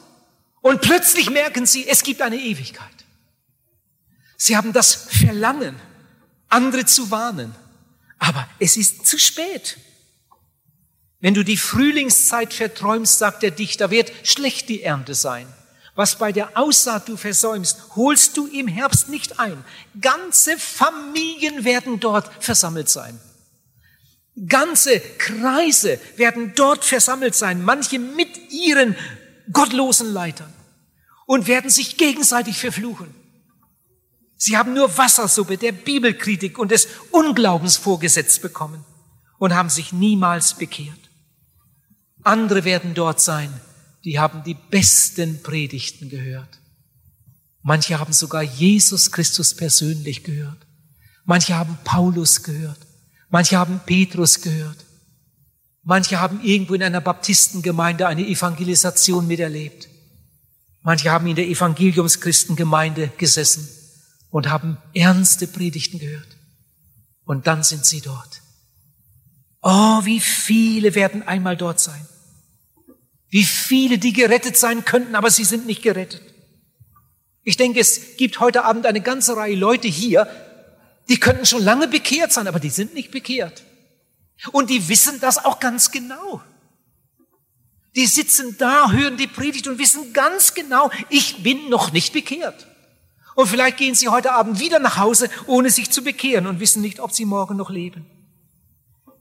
[0.61, 2.95] und plötzlich merken sie, es gibt eine Ewigkeit.
[4.37, 5.76] Sie haben das Verlangen,
[6.49, 7.55] andere zu warnen,
[8.18, 9.78] aber es ist zu spät.
[11.20, 15.47] Wenn du die Frühlingszeit verträumst, sagt der Dichter, wird schlecht die Ernte sein.
[15.95, 19.64] Was bei der Aussaat du versäumst, holst du im Herbst nicht ein.
[19.99, 23.18] Ganze Familien werden dort versammelt sein.
[24.47, 28.95] Ganze Kreise werden dort versammelt sein, manche mit ihren
[29.51, 30.53] gottlosen Leitern
[31.24, 33.14] und werden sich gegenseitig verfluchen.
[34.37, 38.84] Sie haben nur Wassersuppe der Bibelkritik und des Unglaubens vorgesetzt bekommen
[39.39, 40.99] und haben sich niemals bekehrt.
[42.22, 43.53] Andere werden dort sein,
[44.05, 46.59] die haben die besten Predigten gehört.
[47.62, 50.59] Manche haben sogar Jesus Christus persönlich gehört.
[51.24, 52.78] Manche haben Paulus gehört.
[53.30, 54.84] Manche haben Petrus gehört.
[55.82, 59.89] Manche haben irgendwo in einer Baptistengemeinde eine Evangelisation miterlebt.
[60.82, 63.68] Manche haben in der Evangeliumschristengemeinde gesessen
[64.31, 66.37] und haben ernste Predigten gehört.
[67.24, 68.43] Und dann sind sie dort.
[69.62, 72.07] Oh, wie viele werden einmal dort sein.
[73.29, 76.22] Wie viele, die gerettet sein könnten, aber sie sind nicht gerettet.
[77.43, 80.29] Ich denke, es gibt heute Abend eine ganze Reihe Leute hier,
[81.09, 83.62] die könnten schon lange bekehrt sein, aber die sind nicht bekehrt.
[84.53, 86.43] Und die wissen das auch ganz genau.
[87.95, 92.66] Die sitzen da, hören die Predigt und wissen ganz genau, ich bin noch nicht bekehrt.
[93.37, 96.80] Und vielleicht gehen sie heute Abend wieder nach Hause, ohne sich zu bekehren und wissen
[96.80, 98.07] nicht, ob sie morgen noch leben.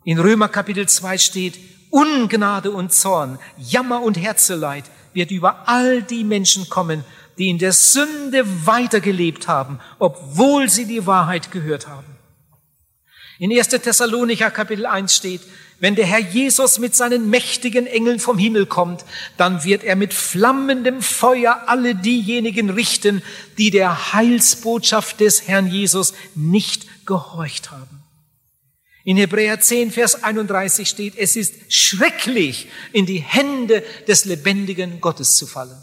[0.05, 1.59] In Römer Kapitel 2 steht,
[1.89, 7.03] Ungnade und Zorn, Jammer und Herzeleid wird über all die Menschen kommen,
[7.38, 12.07] die in der Sünde weitergelebt haben, obwohl sie die Wahrheit gehört haben.
[13.38, 13.68] In 1.
[13.68, 15.41] Thessalonicher Kapitel 1 steht,
[15.80, 19.03] wenn der Herr Jesus mit seinen mächtigen Engeln vom Himmel kommt,
[19.38, 23.21] dann wird er mit flammendem Feuer alle diejenigen richten,
[23.57, 28.03] die der Heilsbotschaft des Herrn Jesus nicht gehorcht haben.
[29.03, 35.36] In Hebräer 10, Vers 31 steht, es ist schrecklich, in die Hände des lebendigen Gottes
[35.36, 35.78] zu fallen.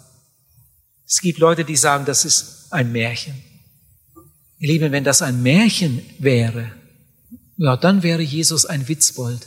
[1.06, 3.34] Es gibt Leute, die sagen, das ist ein Märchen.
[4.58, 6.72] Ihr Lieben, wenn das ein Märchen wäre,
[7.58, 9.46] ja, dann wäre Jesus ein Witzbold.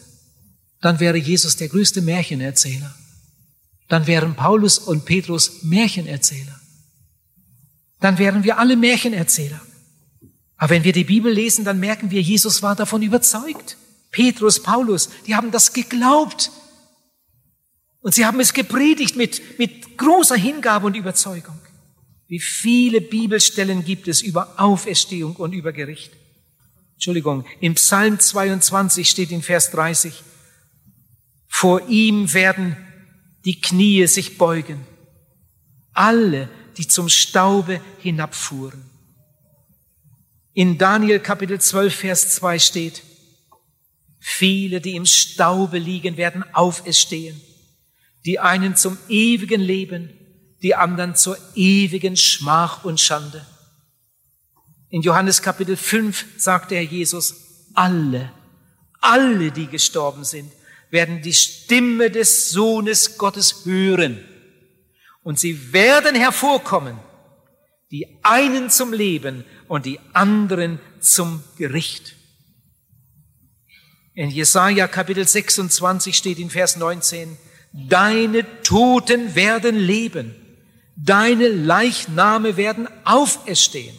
[0.85, 2.93] Dann wäre Jesus der größte Märchenerzähler.
[3.87, 6.61] Dann wären Paulus und Petrus Märchenerzähler.
[8.01, 9.59] Dann wären wir alle Märchenerzähler.
[10.57, 13.77] Aber wenn wir die Bibel lesen, dann merken wir, Jesus war davon überzeugt.
[14.11, 16.51] Petrus, Paulus, die haben das geglaubt.
[18.01, 21.59] Und sie haben es gepredigt mit, mit großer Hingabe und Überzeugung.
[22.27, 26.11] Wie viele Bibelstellen gibt es über Auferstehung und über Gericht?
[26.93, 30.23] Entschuldigung, im Psalm 22 steht in Vers 30,
[31.57, 32.75] vor ihm werden
[33.45, 34.85] die Knie sich beugen,
[35.93, 38.83] alle, die zum Staube hinabfuhren.
[40.53, 43.03] In Daniel Kapitel 12, Vers 2 steht,
[44.19, 47.39] viele, die im Staube liegen, werden auferstehen
[48.25, 50.09] die einen zum ewigen Leben,
[50.63, 53.45] die anderen zur ewigen Schmach und Schande.
[54.89, 57.35] In Johannes Kapitel 5 sagt der Jesus,
[57.75, 58.31] alle,
[58.99, 60.51] alle, die gestorben sind,
[60.95, 64.23] werden die Stimme des Sohnes Gottes hören.
[65.23, 66.97] Und sie werden hervorkommen,
[67.91, 72.15] die einen zum Leben und die anderen zum Gericht.
[74.13, 77.37] In Jesaja Kapitel 26 steht in Vers 19,
[77.73, 80.33] Deine Toten werden leben.
[80.95, 83.97] Deine Leichname werden auferstehen.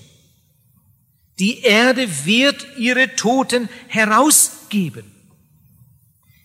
[1.38, 5.15] Die Erde wird ihre Toten herausgeben.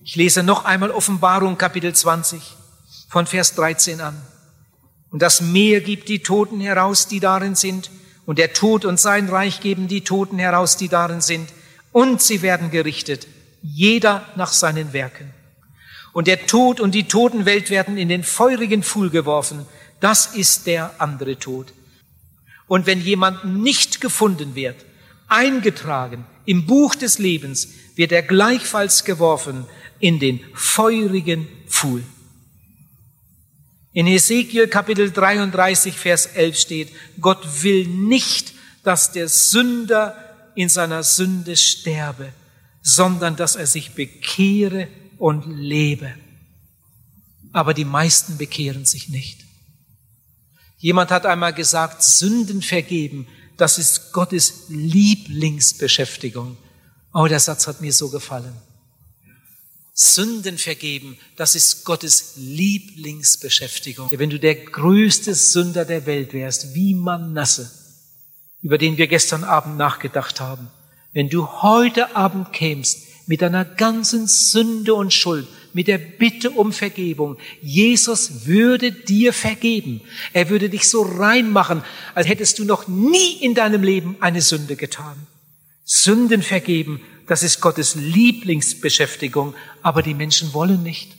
[0.04, 2.42] Ich lese noch einmal Offenbarung Kapitel 20
[3.08, 4.20] von Vers 13 an.
[5.12, 7.92] Und das Meer gibt die Toten heraus, die darin sind,
[8.26, 11.50] und der Tod und sein Reich geben die Toten heraus, die darin sind,
[11.92, 13.28] und sie werden gerichtet,
[13.62, 15.32] jeder nach seinen Werken.
[16.14, 19.68] Und der Tod und die Totenwelt werden in den feurigen Pfuhl geworfen.
[20.00, 21.74] Das ist der andere Tod.
[22.68, 24.78] Und wenn jemand nicht gefunden wird,
[25.28, 29.68] eingetragen im Buch des Lebens, wird er gleichfalls geworfen
[30.02, 32.04] in den feurigen Pfuhl.
[33.94, 36.90] In Ezekiel Kapitel 33, Vers 11 steht,
[37.20, 40.16] Gott will nicht, dass der Sünder
[40.56, 42.32] in seiner Sünde sterbe,
[42.82, 44.88] sondern dass er sich bekehre
[45.18, 46.14] und lebe.
[47.54, 49.42] Aber die meisten bekehren sich nicht.
[50.78, 53.28] Jemand hat einmal gesagt, Sünden vergeben,
[53.58, 56.58] das ist Gottes Lieblingsbeschäftigung.
[57.14, 58.56] Oh, der Satz hat mir so gefallen.
[59.94, 64.10] Sünden vergeben, das ist Gottes Lieblingsbeschäftigung.
[64.12, 67.70] Wenn du der größte Sünder der Welt wärst, wie Manasse,
[68.62, 70.70] über den wir gestern Abend nachgedacht haben,
[71.14, 76.74] wenn du heute Abend kämst mit deiner ganzen Sünde und Schuld, mit der Bitte um
[76.74, 77.38] Vergebung.
[77.62, 80.02] Jesus würde dir vergeben.
[80.34, 81.84] Er würde dich so reinmachen,
[82.14, 85.16] als hättest du noch nie in deinem Leben eine Sünde getan.
[85.84, 87.02] Sünden vergeben,
[87.32, 91.14] das ist Gottes Lieblingsbeschäftigung, aber die Menschen wollen nicht.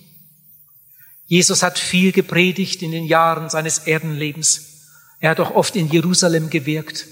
[1.25, 4.91] Jesus hat viel gepredigt in den Jahren seines Erdenlebens.
[5.21, 7.07] Er hat auch oft in Jerusalem gewirkt,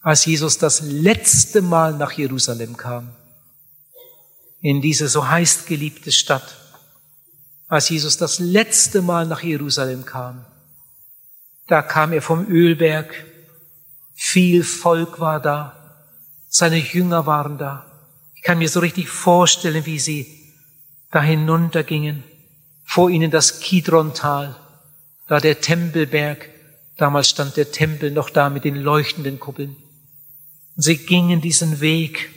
[0.00, 3.14] als Jesus das letzte Mal nach Jerusalem kam
[4.62, 6.56] in diese so heiß geliebte Stadt,
[7.68, 10.46] als Jesus das letzte Mal nach Jerusalem kam.
[11.66, 13.26] Da kam er vom Ölberg,
[14.14, 16.06] viel Volk war da,
[16.48, 17.95] seine Jünger waren da.
[18.46, 20.52] Kann mir so richtig vorstellen, wie sie
[21.10, 22.22] da hinuntergingen,
[22.84, 24.54] vor ihnen das Kidrontal,
[25.26, 26.48] da der Tempelberg,
[26.96, 29.74] damals stand der Tempel noch da mit den leuchtenden Kuppeln.
[30.76, 32.30] Und sie gingen diesen Weg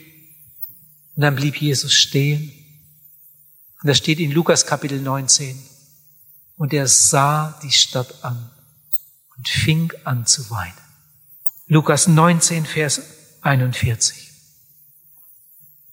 [1.14, 2.52] und dann blieb Jesus stehen.
[3.80, 5.62] Und das steht in Lukas Kapitel 19.
[6.56, 8.50] Und er sah die Stadt an
[9.36, 10.74] und fing an zu weinen.
[11.68, 13.00] Lukas 19, Vers
[13.42, 14.29] 41.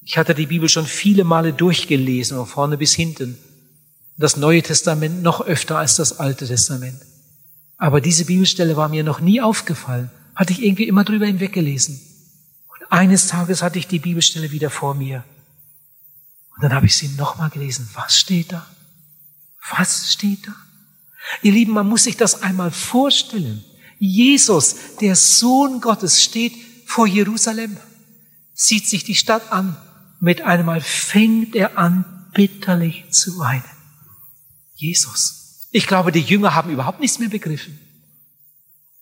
[0.09, 3.37] Ich hatte die Bibel schon viele Male durchgelesen, von vorne bis hinten.
[4.15, 7.01] Das Neue Testament noch öfter als das Alte Testament.
[7.77, 10.09] Aber diese Bibelstelle war mir noch nie aufgefallen.
[10.33, 11.99] Hatte ich irgendwie immer drüber hinweggelesen.
[12.89, 15.25] Eines Tages hatte ich die Bibelstelle wieder vor mir.
[16.55, 17.89] Und dann habe ich sie nochmal gelesen.
[17.93, 18.65] Was steht da?
[19.75, 20.55] Was steht da?
[21.41, 23.61] Ihr Lieben, man muss sich das einmal vorstellen.
[23.99, 26.53] Jesus, der Sohn Gottes, steht
[26.85, 27.75] vor Jerusalem,
[28.53, 29.75] sieht sich die Stadt an.
[30.19, 33.63] Mit einmal fängt er an, bitterlich zu weinen.
[34.75, 35.67] Jesus.
[35.71, 37.79] Ich glaube, die Jünger haben überhaupt nichts mehr begriffen.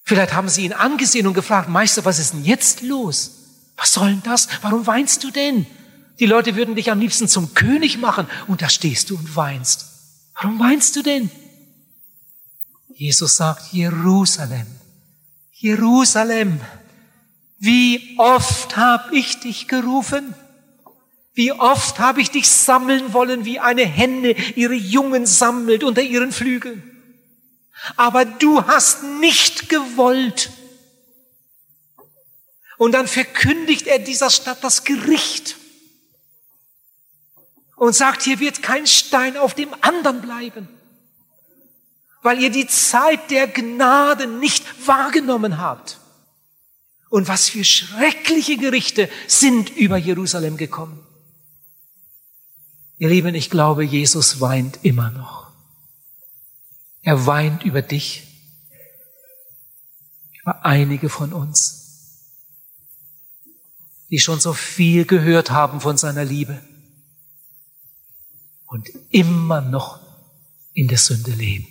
[0.04, 3.32] Vielleicht haben sie ihn angesehen und gefragt, Meister, was ist denn jetzt los?
[3.76, 4.48] Was soll denn das?
[4.62, 5.66] Warum weinst du denn?
[6.20, 9.88] Die Leute würden dich am liebsten zum König machen und da stehst du und weinst.
[10.36, 11.30] Warum weinst du denn?
[12.94, 14.68] Jesus sagt, Jerusalem,
[15.52, 16.62] Jerusalem,
[17.58, 20.34] wie oft habe ich dich gerufen?
[21.36, 26.32] Wie oft habe ich dich sammeln wollen, wie eine Henne ihre Jungen sammelt unter ihren
[26.32, 26.82] Flügeln.
[27.98, 30.50] Aber du hast nicht gewollt.
[32.78, 35.58] Und dann verkündigt er dieser Stadt das Gericht
[37.76, 40.70] und sagt, hier wird kein Stein auf dem anderen bleiben,
[42.22, 46.00] weil ihr die Zeit der Gnade nicht wahrgenommen habt.
[47.10, 51.05] Und was für schreckliche Gerichte sind über Jerusalem gekommen.
[52.98, 55.52] Ihr Lieben, ich glaube, Jesus weint immer noch.
[57.02, 58.24] Er weint über dich,
[60.42, 61.86] über einige von uns
[64.10, 66.62] die schon so viel gehört haben von seiner Liebe
[68.68, 70.00] und immer noch
[70.74, 71.68] in der Sünde leben.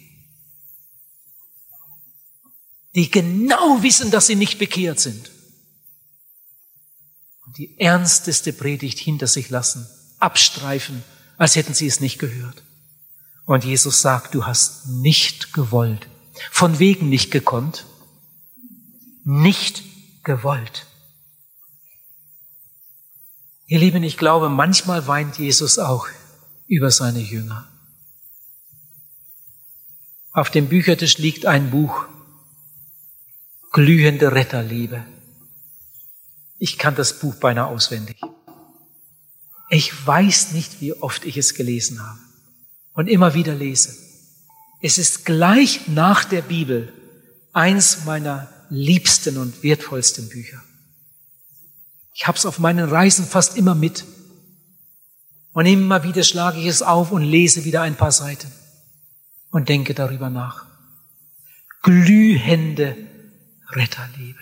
[2.95, 5.31] Die genau wissen, dass sie nicht bekehrt sind.
[7.45, 9.87] Und die ernsteste Predigt hinter sich lassen,
[10.19, 11.03] abstreifen,
[11.37, 12.63] als hätten sie es nicht gehört.
[13.47, 16.09] Und Jesus sagt, du hast nicht gewollt.
[16.51, 17.85] Von wegen nicht gekonnt.
[19.25, 19.83] Nicht
[20.25, 20.87] gewollt.
[23.67, 26.09] Ihr Lieben, ich glaube, manchmal weint Jesus auch
[26.67, 27.67] über seine Jünger.
[30.33, 32.07] Auf dem Büchertisch liegt ein Buch,
[33.73, 35.05] Glühende Retterliebe.
[36.59, 38.21] Ich kann das Buch beinahe auswendig.
[39.69, 42.19] Ich weiß nicht, wie oft ich es gelesen habe
[42.93, 43.95] und immer wieder lese.
[44.81, 46.93] Es ist gleich nach der Bibel
[47.53, 50.63] eins meiner liebsten und wertvollsten Bücher.
[52.15, 54.05] Ich habe es auf meinen Reisen fast immer mit.
[55.53, 58.51] Und immer wieder schlage ich es auf und lese wieder ein paar Seiten
[59.51, 60.67] und denke darüber nach.
[61.83, 62.97] Glühende
[63.71, 64.41] Retterliebe.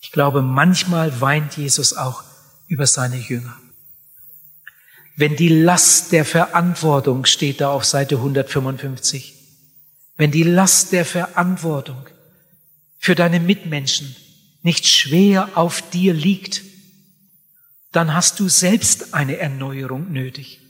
[0.00, 2.24] Ich glaube, manchmal weint Jesus auch
[2.68, 3.58] über seine Jünger.
[5.16, 9.34] Wenn die Last der Verantwortung steht da auf Seite 155,
[10.16, 12.06] wenn die Last der Verantwortung
[12.98, 14.14] für deine Mitmenschen
[14.62, 16.62] nicht schwer auf dir liegt,
[17.90, 20.60] dann hast du selbst eine Erneuerung nötig.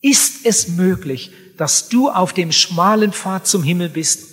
[0.00, 4.28] Ist es möglich, dass du auf dem schmalen Pfad zum Himmel bist,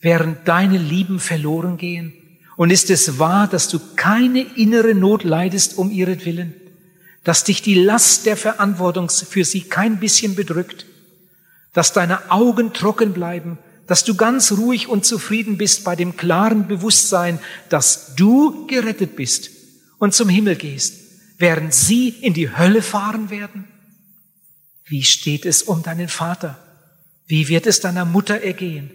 [0.00, 2.12] während deine Lieben verloren gehen?
[2.58, 6.54] Und ist es wahr, dass du keine innere Not leidest um ihretwillen?
[7.22, 10.84] Dass dich die Last der Verantwortung für sie kein bisschen bedrückt?
[11.72, 13.58] Dass deine Augen trocken bleiben?
[13.86, 17.38] Dass du ganz ruhig und zufrieden bist bei dem klaren Bewusstsein,
[17.68, 19.50] dass du gerettet bist
[19.98, 20.94] und zum Himmel gehst,
[21.38, 23.68] während sie in die Hölle fahren werden?
[24.84, 26.58] Wie steht es um deinen Vater?
[27.28, 28.90] Wie wird es deiner Mutter ergehen?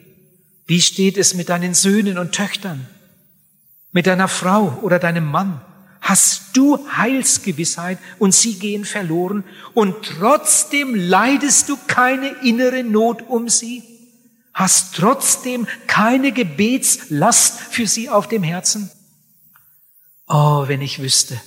[0.66, 2.90] Wie steht es mit deinen Söhnen und Töchtern?
[3.94, 5.62] Mit deiner Frau oder deinem Mann,
[6.02, 13.48] hast du Heilsgewissheit und sie gehen verloren und trotzdem leidest du keine innere Not um
[13.48, 13.84] sie?
[14.54, 18.92] Hast trotzdem keine Gebetslast für sie auf dem Herzen?
[20.28, 21.40] Oh, wenn ich wüsste,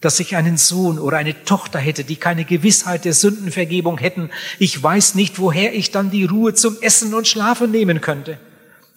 [0.00, 4.82] dass ich einen Sohn oder eine Tochter hätte, die keine Gewissheit der Sündenvergebung hätten, ich
[4.82, 8.38] weiß nicht, woher ich dann die Ruhe zum Essen und Schlafen nehmen könnte.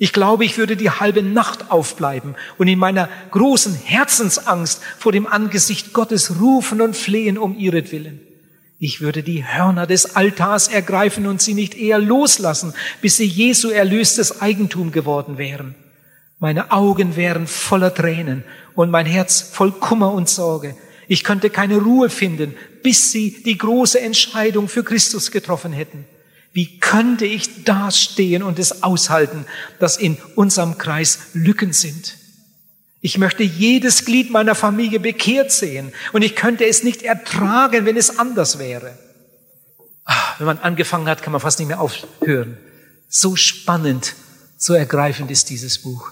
[0.04, 5.26] Ich glaube, ich würde die halbe Nacht aufbleiben und in meiner großen Herzensangst vor dem
[5.26, 8.20] Angesicht Gottes rufen und flehen um ihretwillen.
[8.80, 13.70] Ich würde die Hörner des Altars ergreifen und sie nicht eher loslassen, bis sie Jesu
[13.70, 15.74] erlöstes Eigentum geworden wären.
[16.38, 18.44] Meine Augen wären voller Tränen
[18.76, 20.76] und mein Herz voll Kummer und Sorge.
[21.08, 26.04] Ich könnte keine Ruhe finden, bis sie die große Entscheidung für Christus getroffen hätten.
[26.54, 29.46] Wie könnte ich dastehen und es aushalten,
[29.80, 32.18] dass in unserem Kreis Lücken sind?
[33.02, 37.98] Ich möchte jedes Glied meiner Familie bekehrt sehen und ich könnte es nicht ertragen, wenn
[37.98, 38.98] es anders wäre.
[40.06, 42.58] Ach, wenn man angefangen hat, kann man fast nicht mehr aufhören.
[43.10, 44.16] So spannend,
[44.56, 46.12] so ergreifend ist dieses Buch.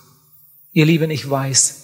[0.73, 1.75] Ihr Lieben, ich weiß,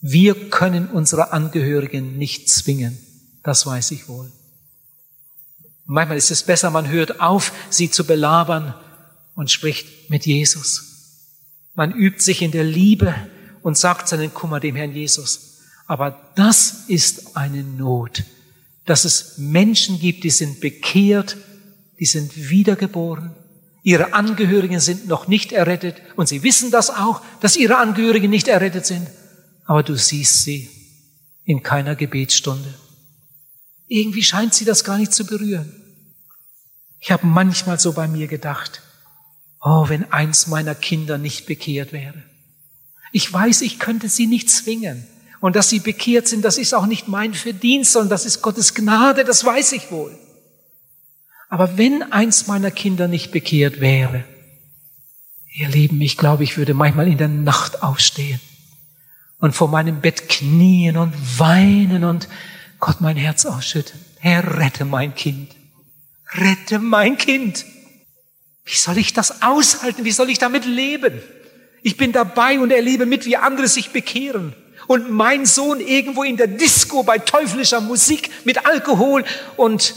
[0.00, 2.98] wir können unsere Angehörigen nicht zwingen.
[3.42, 4.30] Das weiß ich wohl.
[5.86, 8.74] Manchmal ist es besser, man hört auf, sie zu belabern
[9.34, 10.96] und spricht mit Jesus.
[11.74, 13.14] Man übt sich in der Liebe
[13.62, 15.58] und sagt seinen Kummer dem Herrn Jesus.
[15.86, 18.24] Aber das ist eine Not,
[18.84, 21.36] dass es Menschen gibt, die sind bekehrt,
[22.00, 23.34] die sind wiedergeboren,
[23.82, 28.48] ihre Angehörigen sind noch nicht errettet und sie wissen das auch, dass ihre Angehörigen nicht
[28.48, 29.06] errettet sind.
[29.64, 30.68] Aber du siehst sie
[31.44, 32.74] in keiner Gebetsstunde.
[33.88, 35.72] Irgendwie scheint sie das gar nicht zu berühren.
[36.98, 38.82] Ich habe manchmal so bei mir gedacht,
[39.60, 42.22] oh, wenn eins meiner Kinder nicht bekehrt wäre.
[43.12, 45.06] Ich weiß, ich könnte sie nicht zwingen.
[45.40, 48.74] Und dass sie bekehrt sind, das ist auch nicht mein Verdienst, sondern das ist Gottes
[48.74, 50.18] Gnade, das weiß ich wohl.
[51.48, 54.24] Aber wenn eins meiner Kinder nicht bekehrt wäre,
[55.54, 58.40] ihr Lieben, ich glaube, ich würde manchmal in der Nacht aufstehen
[59.38, 62.28] und vor meinem Bett knien und weinen und
[62.80, 63.98] Gott mein Herz ausschütten.
[64.18, 65.54] Herr, rette mein Kind.
[66.32, 67.64] Rette mein Kind.
[68.64, 70.04] Wie soll ich das aushalten?
[70.04, 71.22] Wie soll ich damit leben?
[71.82, 74.54] Ich bin dabei und erlebe mit, wie andere sich bekehren.
[74.88, 79.24] Und mein Sohn irgendwo in der Disco bei teuflischer Musik mit Alkohol
[79.56, 79.94] und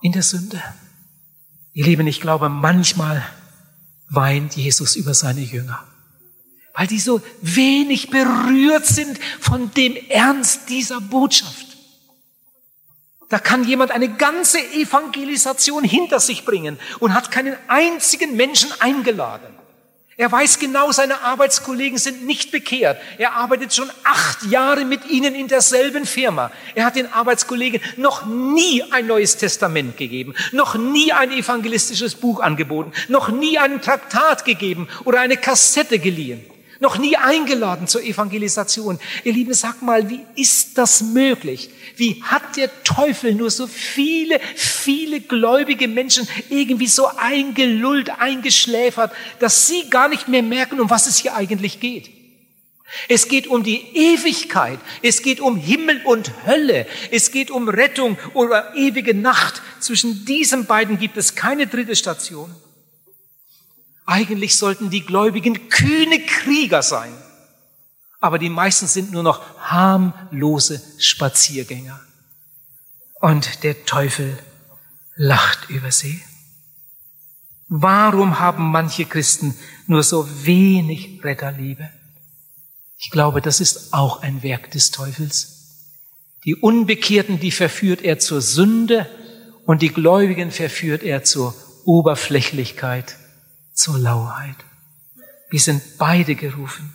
[0.00, 0.62] in der Sünde.
[1.72, 3.24] Ihr Lieben, ich glaube, manchmal
[4.08, 5.84] weint Jesus über seine Jünger
[6.74, 11.66] weil die so wenig berührt sind von dem Ernst dieser Botschaft.
[13.28, 19.46] Da kann jemand eine ganze Evangelisation hinter sich bringen und hat keinen einzigen Menschen eingeladen.
[20.18, 23.00] Er weiß genau, seine Arbeitskollegen sind nicht bekehrt.
[23.16, 26.52] Er arbeitet schon acht Jahre mit ihnen in derselben Firma.
[26.74, 32.40] Er hat den Arbeitskollegen noch nie ein neues Testament gegeben, noch nie ein evangelistisches Buch
[32.40, 36.51] angeboten, noch nie einen Traktat gegeben oder eine Kassette geliehen
[36.82, 38.98] noch nie eingeladen zur Evangelisation.
[39.22, 41.70] Ihr Lieben, sag mal, wie ist das möglich?
[41.96, 49.68] Wie hat der Teufel nur so viele, viele gläubige Menschen irgendwie so eingelullt, eingeschläfert, dass
[49.68, 52.10] sie gar nicht mehr merken, um was es hier eigentlich geht?
[53.08, 54.80] Es geht um die Ewigkeit.
[55.02, 56.86] Es geht um Himmel und Hölle.
[57.12, 59.62] Es geht um Rettung oder ewige Nacht.
[59.78, 62.52] Zwischen diesen beiden gibt es keine dritte Station.
[64.06, 67.12] Eigentlich sollten die Gläubigen kühne Krieger sein.
[68.20, 72.00] Aber die meisten sind nur noch harmlose Spaziergänger.
[73.20, 74.38] Und der Teufel
[75.16, 76.20] lacht über sie.
[77.68, 79.54] Warum haben manche Christen
[79.86, 81.88] nur so wenig Retterliebe?
[82.98, 85.52] Ich glaube, das ist auch ein Werk des Teufels.
[86.44, 89.08] Die Unbekehrten, die verführt er zur Sünde
[89.64, 93.16] und die Gläubigen verführt er zur Oberflächlichkeit,
[93.72, 94.56] zur Lauheit.
[95.50, 96.94] Wir sind beide gerufen.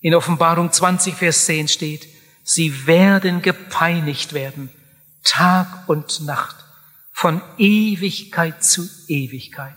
[0.00, 2.08] In Offenbarung 20, Vers 10 steht,
[2.44, 4.70] sie werden gepeinigt werden,
[5.24, 6.56] Tag und Nacht,
[7.12, 9.76] von Ewigkeit zu Ewigkeit.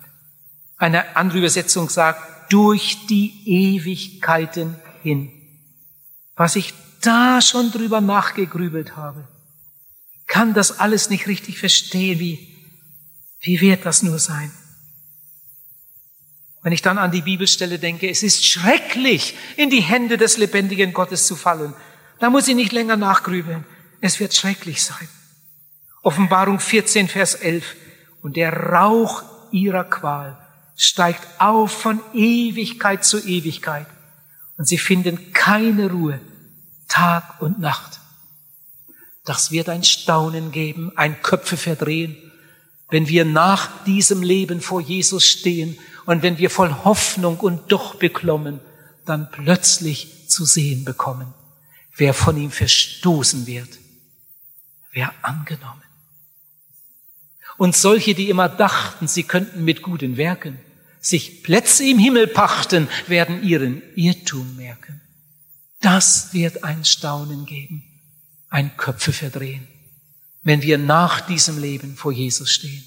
[0.78, 5.32] Eine andere Übersetzung sagt, durch die Ewigkeiten hin.
[6.36, 9.28] Was ich da schon drüber nachgegrübelt habe,
[10.28, 12.20] kann das alles nicht richtig verstehen.
[12.20, 12.48] Wie,
[13.42, 14.52] wie wird das nur sein?
[16.62, 20.94] Wenn ich dann an die Bibelstelle denke, es ist schrecklich, in die Hände des lebendigen
[20.94, 21.74] Gottes zu fallen,
[22.20, 23.66] da muss ich nicht länger nachgrübeln.
[24.02, 25.08] Es wird schrecklich sein.
[26.02, 27.76] Offenbarung 14, Vers 11.
[28.22, 30.38] Und der Rauch ihrer Qual
[30.76, 33.88] steigt auf von Ewigkeit zu Ewigkeit.
[34.58, 36.20] Und sie finden keine Ruhe,
[36.90, 38.00] Tag und Nacht.
[39.24, 42.18] Das wird ein Staunen geben, ein Köpfe verdrehen,
[42.90, 47.96] wenn wir nach diesem Leben vor Jesus stehen und wenn wir voll Hoffnung und doch
[47.96, 48.60] beklommen,
[49.06, 51.34] dann plötzlich zu sehen bekommen,
[51.96, 53.70] wer von ihm verstoßen wird,
[54.92, 55.82] wer angenommen.
[57.58, 60.60] Und solche, die immer dachten, sie könnten mit guten Werken
[61.02, 65.02] sich Plätze im Himmel pachten, werden ihren Irrtum merken.
[65.82, 67.84] Das wird ein Staunen geben,
[68.50, 69.68] ein Köpfe verdrehen,
[70.44, 72.84] wenn wir nach diesem Leben vor Jesus stehen.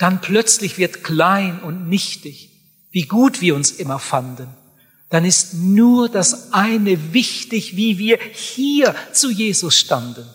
[0.00, 2.50] Dann plötzlich wird klein und nichtig,
[2.90, 4.48] wie gut wir uns immer fanden.
[5.10, 10.28] Dann ist nur das eine wichtig, wie wir hier zu Jesus standen.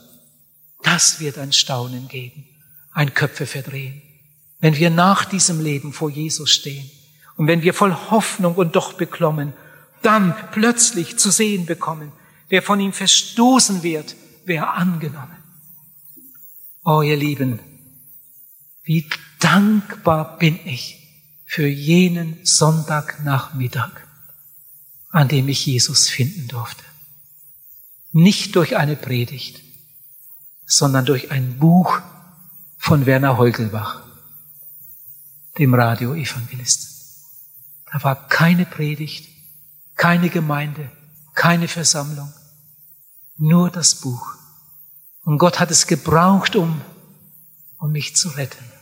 [0.84, 2.48] Das wird ein Staunen geben,
[2.94, 4.02] ein Köpfe verdrehen
[4.66, 6.90] wenn wir nach diesem Leben vor Jesus stehen
[7.38, 9.54] und wenn wir voll Hoffnung und doch beklommen,
[10.02, 12.12] dann plötzlich zu sehen bekommen,
[12.50, 15.38] wer von ihm verstoßen wird, wer angenommen.
[16.84, 17.60] Oh, ihr Lieben,
[18.84, 19.08] wie
[19.46, 21.08] dankbar bin ich
[21.46, 23.92] für jenen Sonntagnachmittag,
[25.12, 26.84] an dem ich Jesus finden durfte.
[28.12, 29.62] Nicht durch eine Predigt,
[30.66, 32.02] sondern durch ein Buch
[32.80, 34.02] von Werner Heugelbach
[35.60, 36.90] dem Radioevangelisten.
[37.92, 39.30] Da war keine Predigt,
[39.96, 40.92] keine Gemeinde,
[41.36, 42.34] keine Versammlung,
[43.38, 44.26] nur das Buch.
[45.24, 46.82] Und Gott hat es gebraucht, um,
[47.78, 48.75] um mich zu retten.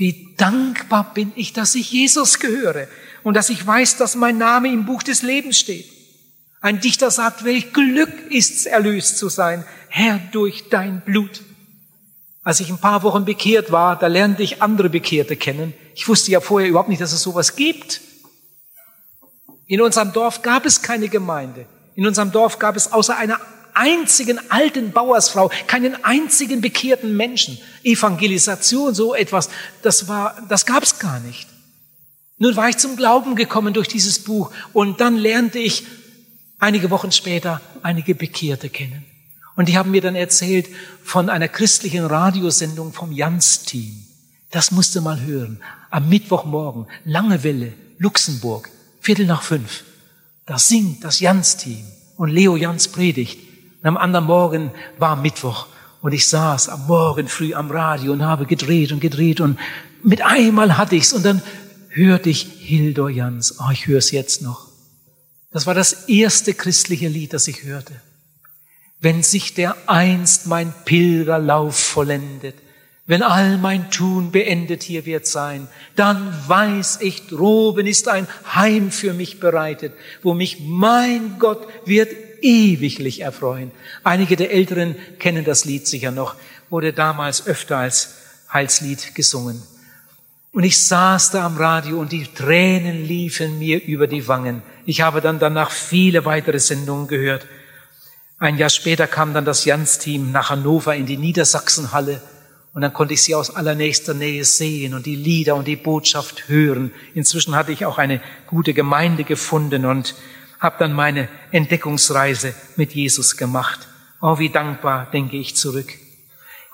[0.00, 2.88] Wie dankbar bin ich, dass ich Jesus gehöre
[3.22, 5.84] und dass ich weiß, dass mein Name im Buch des Lebens steht.
[6.62, 11.42] Ein Dichter sagt, welch Glück ist's, erlöst zu sein, Herr, durch dein Blut.
[12.42, 15.74] Als ich ein paar Wochen bekehrt war, da lernte ich andere Bekehrte kennen.
[15.94, 18.00] Ich wusste ja vorher überhaupt nicht, dass es sowas gibt.
[19.66, 21.66] In unserem Dorf gab es keine Gemeinde.
[21.94, 23.38] In unserem Dorf gab es außer einer
[23.80, 27.58] einzigen alten Bauersfrau keinen einzigen bekehrten Menschen.
[27.82, 29.48] Evangelisation, so etwas,
[29.82, 31.48] das war, das gab es gar nicht.
[32.36, 35.84] Nun war ich zum Glauben gekommen durch dieses Buch und dann lernte ich
[36.58, 39.04] einige Wochen später einige Bekehrte kennen.
[39.56, 40.68] Und die haben mir dann erzählt
[41.02, 44.06] von einer christlichen Radiosendung vom Jans-Team.
[44.50, 45.60] Das musste mal hören.
[45.90, 48.70] Am Mittwochmorgen, lange Welle, Luxemburg,
[49.00, 49.84] Viertel nach fünf.
[50.46, 51.84] Da singt das Jans-Team
[52.16, 53.49] und Leo Jans predigt.
[53.82, 55.66] Und am anderen Morgen war Mittwoch
[56.02, 59.58] und ich saß am Morgen früh am Radio und habe gedreht und gedreht und
[60.02, 61.42] mit einmal hatte ich's und dann
[61.88, 63.58] hörte ich Hildor Jans.
[63.60, 64.68] Oh, ich höre es jetzt noch.
[65.52, 67.94] Das war das erste christliche Lied, das ich hörte
[69.00, 72.54] wenn sich der einst mein Pilgerlauf vollendet,
[73.06, 78.90] wenn all mein Tun beendet hier wird sein, dann weiß ich, droben ist ein Heim
[78.90, 82.10] für mich bereitet, wo mich mein Gott wird
[82.42, 83.70] ewiglich erfreuen.
[84.04, 86.36] Einige der Älteren kennen das Lied sicher noch,
[86.68, 88.14] wurde damals öfter als
[88.52, 89.62] Heilslied gesungen.
[90.52, 94.62] Und ich saß da am Radio und die Tränen liefen mir über die Wangen.
[94.84, 97.46] Ich habe dann danach viele weitere Sendungen gehört
[98.40, 102.22] ein Jahr später kam dann das Jans-Team nach Hannover in die Niedersachsenhalle
[102.72, 106.48] Und dann konnte ich sie aus allernächster Nähe sehen und die Lieder und die Botschaft
[106.48, 106.90] hören.
[107.12, 110.14] Inzwischen hatte ich auch eine gute Gemeinde gefunden und
[110.60, 113.88] habe dann meine Entdeckungsreise mit Jesus gemacht.
[114.20, 115.92] Oh, wie dankbar denke ich zurück.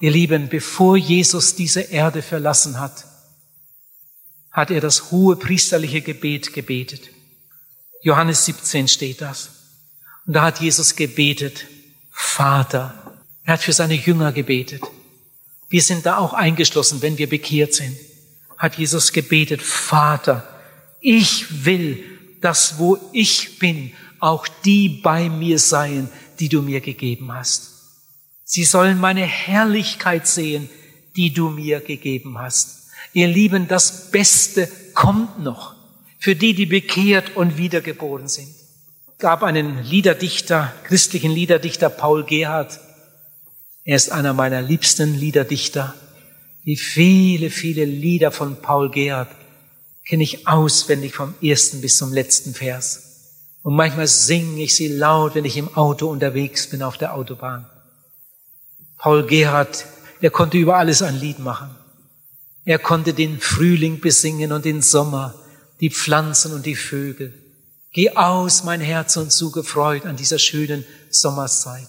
[0.01, 3.07] Ihr Lieben, bevor Jesus diese Erde verlassen hat,
[4.51, 7.11] hat er das hohe priesterliche Gebet gebetet.
[8.03, 9.51] Johannes 17 steht das.
[10.26, 11.66] Und da hat Jesus gebetet,
[12.11, 13.16] Vater.
[13.45, 14.82] Er hat für seine Jünger gebetet.
[15.68, 17.97] Wir sind da auch eingeschlossen, wenn wir bekehrt sind.
[18.59, 20.49] Hat Jesus gebetet, Vater,
[21.01, 26.09] ich will, dass wo ich bin, auch die bei mir seien,
[26.39, 27.72] die du mir gegeben hast.
[28.45, 30.68] Sie sollen meine Herrlichkeit sehen,
[31.16, 32.91] die du mir gegeben hast.
[33.12, 35.74] Ihr Lieben, das Beste kommt noch
[36.18, 38.49] für die, die bekehrt und wiedergeboren sind.
[39.18, 42.80] Gab einen Liederdichter, christlichen Liederdichter Paul Gerhard.
[43.84, 45.95] Er ist einer meiner liebsten Liederdichter.
[46.64, 49.28] Wie viele, viele Lieder von Paul Gerhard
[50.07, 53.02] kenne ich auswendig vom ersten bis zum letzten Vers.
[53.62, 57.66] Und manchmal singe ich sie laut, wenn ich im Auto unterwegs bin auf der Autobahn.
[58.96, 59.84] Paul Gerhard,
[60.20, 61.70] er konnte über alles ein Lied machen.
[62.64, 65.34] Er konnte den Frühling besingen und den Sommer,
[65.80, 67.34] die Pflanzen und die Vögel.
[67.92, 71.88] Geh aus, mein Herz, und suche Freud an dieser schönen Sommerszeit.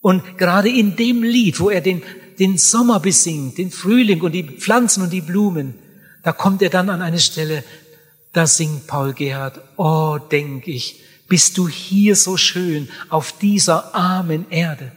[0.00, 2.02] Und gerade in dem Lied, wo er den,
[2.38, 5.74] den Sommer besingt, den Frühling und die Pflanzen und die Blumen,
[6.24, 7.62] da kommt er dann an eine Stelle,
[8.32, 14.50] da singt Paul Gerhard, oh, denk ich, bist du hier so schön auf dieser armen
[14.50, 14.90] Erde?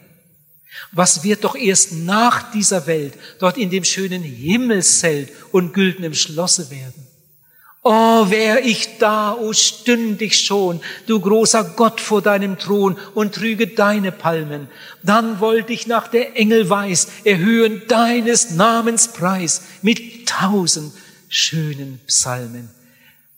[0.91, 6.69] Was wird doch erst nach dieser Welt dort in dem schönen Himmelszelt und güldenen Schlosse
[6.71, 7.07] werden?
[7.83, 13.35] Oh, wär ich da, oh, stünd ich schon, du großer Gott vor deinem Thron und
[13.35, 14.67] trüge deine Palmen.
[15.03, 20.93] Dann wollte ich nach der Engel weiß erhöhen deines Namens Preis mit tausend
[21.29, 22.69] schönen Psalmen.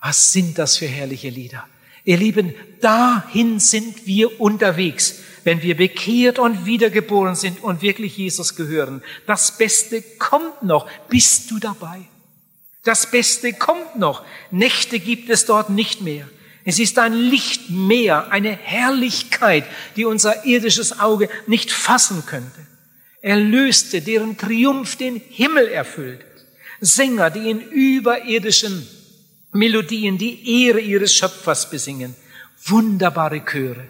[0.02, 1.68] Was sind das für herrliche Lieder?
[2.06, 8.56] Ihr Lieben, dahin sind wir unterwegs, wenn wir bekehrt und wiedergeboren sind und wirklich Jesus
[8.56, 9.04] gehören.
[9.28, 10.90] Das Beste kommt noch.
[11.10, 12.00] Bist du dabei?
[12.84, 14.24] Das Beste kommt noch.
[14.52, 16.28] Nächte gibt es dort nicht mehr.
[16.66, 19.66] Es ist ein Lichtmeer, eine Herrlichkeit,
[19.96, 22.68] die unser irdisches Auge nicht fassen könnte.
[23.22, 26.22] Erlöste, deren Triumph den Himmel erfüllt.
[26.82, 28.88] Sänger, die in überirdischen
[29.52, 32.16] Melodien die Ehre ihres Schöpfers besingen.
[32.66, 33.88] Wunderbare Chöre,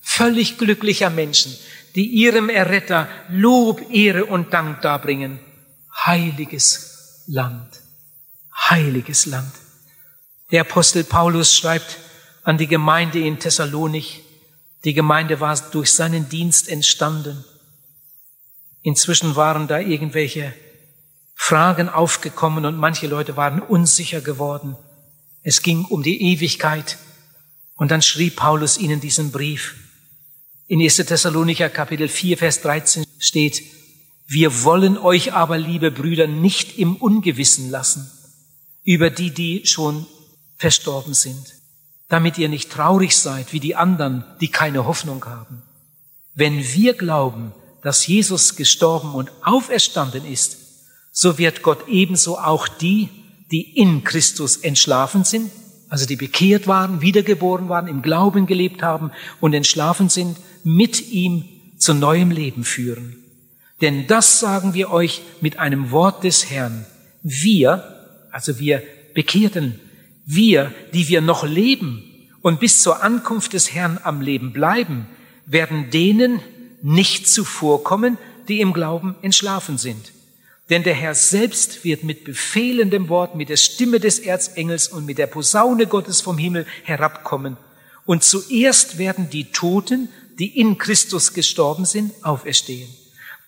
[0.00, 1.56] völlig glücklicher Menschen,
[1.94, 5.38] die ihrem Erretter Lob, Ehre und Dank darbringen.
[6.04, 7.80] Heiliges Land,
[8.54, 9.52] heiliges Land.
[10.50, 11.98] Der Apostel Paulus schreibt
[12.42, 14.22] an die Gemeinde in Thessalonich,
[14.84, 17.44] die Gemeinde war durch seinen Dienst entstanden.
[18.82, 20.52] Inzwischen waren da irgendwelche
[21.44, 24.76] Fragen aufgekommen und manche Leute waren unsicher geworden.
[25.42, 26.98] Es ging um die Ewigkeit.
[27.74, 29.74] Und dann schrieb Paulus ihnen diesen Brief.
[30.68, 30.98] In 1.
[30.98, 33.64] Thessalonicher Kapitel 4, Vers 13 steht,
[34.28, 38.08] wir wollen euch aber, liebe Brüder, nicht im Ungewissen lassen
[38.84, 40.06] über die, die schon
[40.58, 41.54] verstorben sind,
[42.06, 45.60] damit ihr nicht traurig seid wie die anderen, die keine Hoffnung haben.
[46.34, 50.61] Wenn wir glauben, dass Jesus gestorben und auferstanden ist,
[51.12, 53.08] so wird Gott ebenso auch die,
[53.50, 55.50] die in Christus entschlafen sind,
[55.90, 61.44] also die bekehrt waren, wiedergeboren waren, im Glauben gelebt haben und entschlafen sind, mit ihm
[61.76, 63.18] zu neuem Leben führen.
[63.82, 66.86] Denn das sagen wir euch mit einem Wort des Herrn.
[67.22, 67.84] Wir,
[68.30, 68.82] also wir
[69.12, 69.78] Bekehrten,
[70.24, 72.02] wir, die wir noch leben
[72.40, 75.06] und bis zur Ankunft des Herrn am Leben bleiben,
[75.44, 76.40] werden denen
[76.80, 78.16] nicht zuvorkommen,
[78.48, 80.12] die im Glauben entschlafen sind.
[80.72, 85.18] Denn der Herr selbst wird mit befehlendem Wort, mit der Stimme des Erzengels und mit
[85.18, 87.58] der Posaune Gottes vom Himmel herabkommen.
[88.06, 90.08] Und zuerst werden die Toten,
[90.38, 92.88] die in Christus gestorben sind, auferstehen.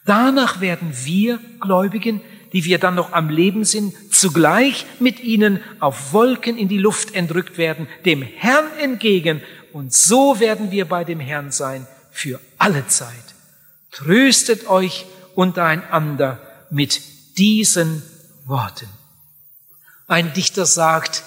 [0.04, 2.20] Danach werden wir Gläubigen,
[2.52, 7.14] die wir dann noch am Leben sind, zugleich mit ihnen auf Wolken in die Luft
[7.14, 9.40] entrückt werden, dem Herrn entgegen.
[9.72, 13.08] Und so werden wir bei dem Herrn sein für alle Zeit.
[13.92, 18.02] Tröstet euch untereinander mit diesen
[18.44, 18.88] Worten.
[20.06, 21.22] Ein Dichter sagt,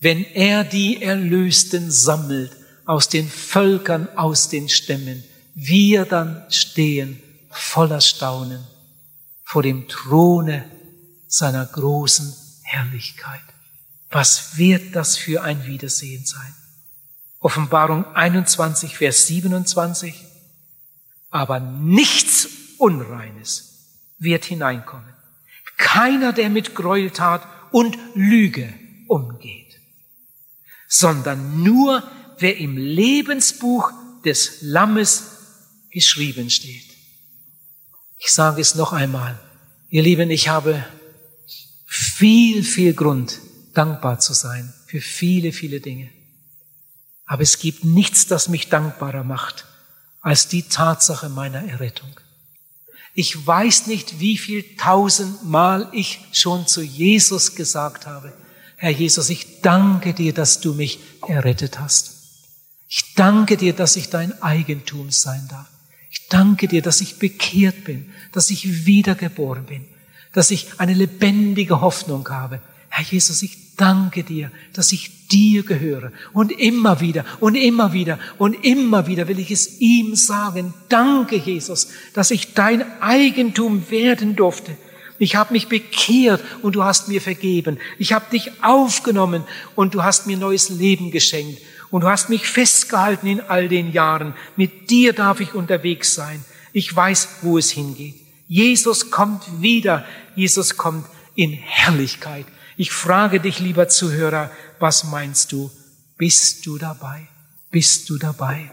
[0.00, 5.22] wenn er die Erlösten sammelt aus den Völkern, aus den Stämmen,
[5.54, 8.66] wir dann stehen voller Staunen
[9.44, 10.64] vor dem Throne
[11.26, 13.42] seiner großen Herrlichkeit.
[14.10, 16.54] Was wird das für ein Wiedersehen sein?
[17.38, 20.14] Offenbarung 21, Vers 27.
[21.30, 22.48] Aber nichts
[22.78, 23.88] Unreines
[24.18, 25.09] wird hineinkommen.
[25.80, 28.72] Keiner, der mit Gräueltat und Lüge
[29.08, 29.80] umgeht,
[30.86, 32.02] sondern nur,
[32.38, 33.90] wer im Lebensbuch
[34.24, 35.24] des Lammes
[35.90, 36.84] geschrieben steht.
[38.18, 39.40] Ich sage es noch einmal.
[39.88, 40.84] Ihr Lieben, ich habe
[41.86, 43.40] viel, viel Grund,
[43.72, 46.10] dankbar zu sein für viele, viele Dinge.
[47.24, 49.64] Aber es gibt nichts, das mich dankbarer macht,
[50.20, 52.20] als die Tatsache meiner Errettung.
[53.20, 58.32] Ich weiß nicht, wie viel tausendmal ich schon zu Jesus gesagt habe,
[58.76, 62.12] Herr Jesus, ich danke dir, dass du mich errettet hast.
[62.88, 65.66] Ich danke dir, dass ich dein Eigentum sein darf.
[66.10, 69.84] Ich danke dir, dass ich bekehrt bin, dass ich wiedergeboren bin,
[70.32, 72.62] dass ich eine lebendige Hoffnung habe.
[72.88, 76.12] Herr Jesus, ich danke dir, dass ich dir gehöre.
[76.32, 80.74] Und immer wieder und immer wieder und immer wieder will ich es ihm sagen.
[80.88, 84.76] Danke, Jesus, dass ich dein Eigentum werden durfte.
[85.18, 87.78] Ich habe mich bekehrt und du hast mir vergeben.
[87.98, 91.60] Ich habe dich aufgenommen und du hast mir neues Leben geschenkt.
[91.90, 94.34] Und du hast mich festgehalten in all den Jahren.
[94.56, 96.42] Mit dir darf ich unterwegs sein.
[96.72, 98.14] Ich weiß, wo es hingeht.
[98.48, 100.06] Jesus kommt wieder.
[100.36, 102.46] Jesus kommt in Herrlichkeit.
[102.80, 105.70] Ich frage dich, lieber Zuhörer, was meinst du?
[106.16, 107.28] Bist du dabei?
[107.70, 108.72] Bist du dabei?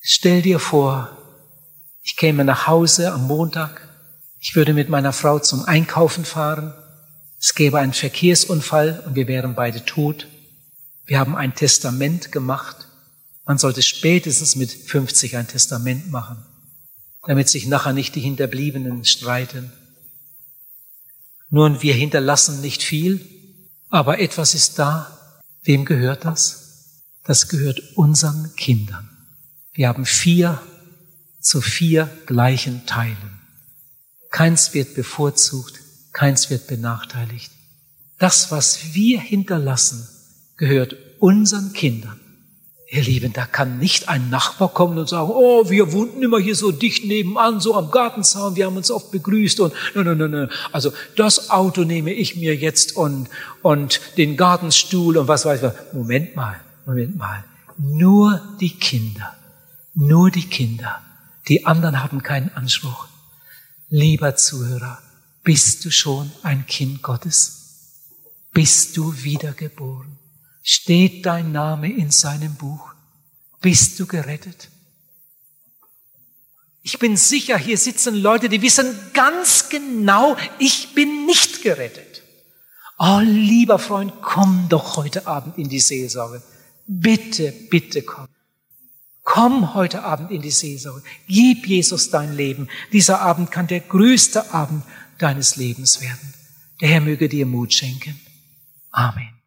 [0.00, 1.18] Stell dir vor,
[2.04, 3.88] ich käme nach Hause am Montag.
[4.38, 6.72] Ich würde mit meiner Frau zum Einkaufen fahren.
[7.40, 10.28] Es gäbe einen Verkehrsunfall und wir wären beide tot.
[11.04, 12.86] Wir haben ein Testament gemacht.
[13.44, 16.46] Man sollte spätestens mit 50 ein Testament machen,
[17.26, 19.72] damit sich nachher nicht die Hinterbliebenen streiten.
[21.50, 23.24] Nun, wir hinterlassen nicht viel,
[23.88, 25.40] aber etwas ist da.
[25.62, 27.02] Wem gehört das?
[27.24, 29.08] Das gehört unseren Kindern.
[29.72, 30.60] Wir haben vier
[31.40, 33.40] zu vier gleichen Teilen.
[34.30, 35.80] Keins wird bevorzugt,
[36.12, 37.50] keins wird benachteiligt.
[38.18, 40.06] Das, was wir hinterlassen,
[40.56, 42.17] gehört unseren Kindern.
[42.90, 46.54] Ihr Lieben, da kann nicht ein Nachbar kommen und sagen, oh, wir wohnten immer hier
[46.54, 50.30] so dicht nebenan, so am Gartenzaun, wir haben uns oft begrüßt und, nein, nein, nein,
[50.30, 50.50] nein.
[50.72, 53.28] Also, das Auto nehme ich mir jetzt und,
[53.60, 55.92] und den Gartenstuhl und was weiß ich.
[55.92, 57.44] Moment mal, Moment mal.
[57.76, 59.36] Nur die Kinder,
[59.94, 61.02] nur die Kinder.
[61.48, 63.06] Die anderen haben keinen Anspruch.
[63.90, 64.98] Lieber Zuhörer,
[65.44, 67.58] bist du schon ein Kind Gottes?
[68.54, 70.17] Bist du wiedergeboren?
[70.70, 72.92] Steht dein Name in seinem Buch?
[73.62, 74.68] Bist du gerettet?
[76.82, 82.22] Ich bin sicher, hier sitzen Leute, die wissen ganz genau, ich bin nicht gerettet.
[82.98, 86.42] Oh, lieber Freund, komm doch heute Abend in die Seelsorge.
[86.86, 88.26] Bitte, bitte komm.
[89.24, 91.02] Komm heute Abend in die Seelsorge.
[91.28, 92.68] Gib Jesus dein Leben.
[92.92, 94.84] Dieser Abend kann der größte Abend
[95.16, 96.34] deines Lebens werden.
[96.82, 98.20] Der Herr möge dir Mut schenken.
[98.90, 99.37] Amen.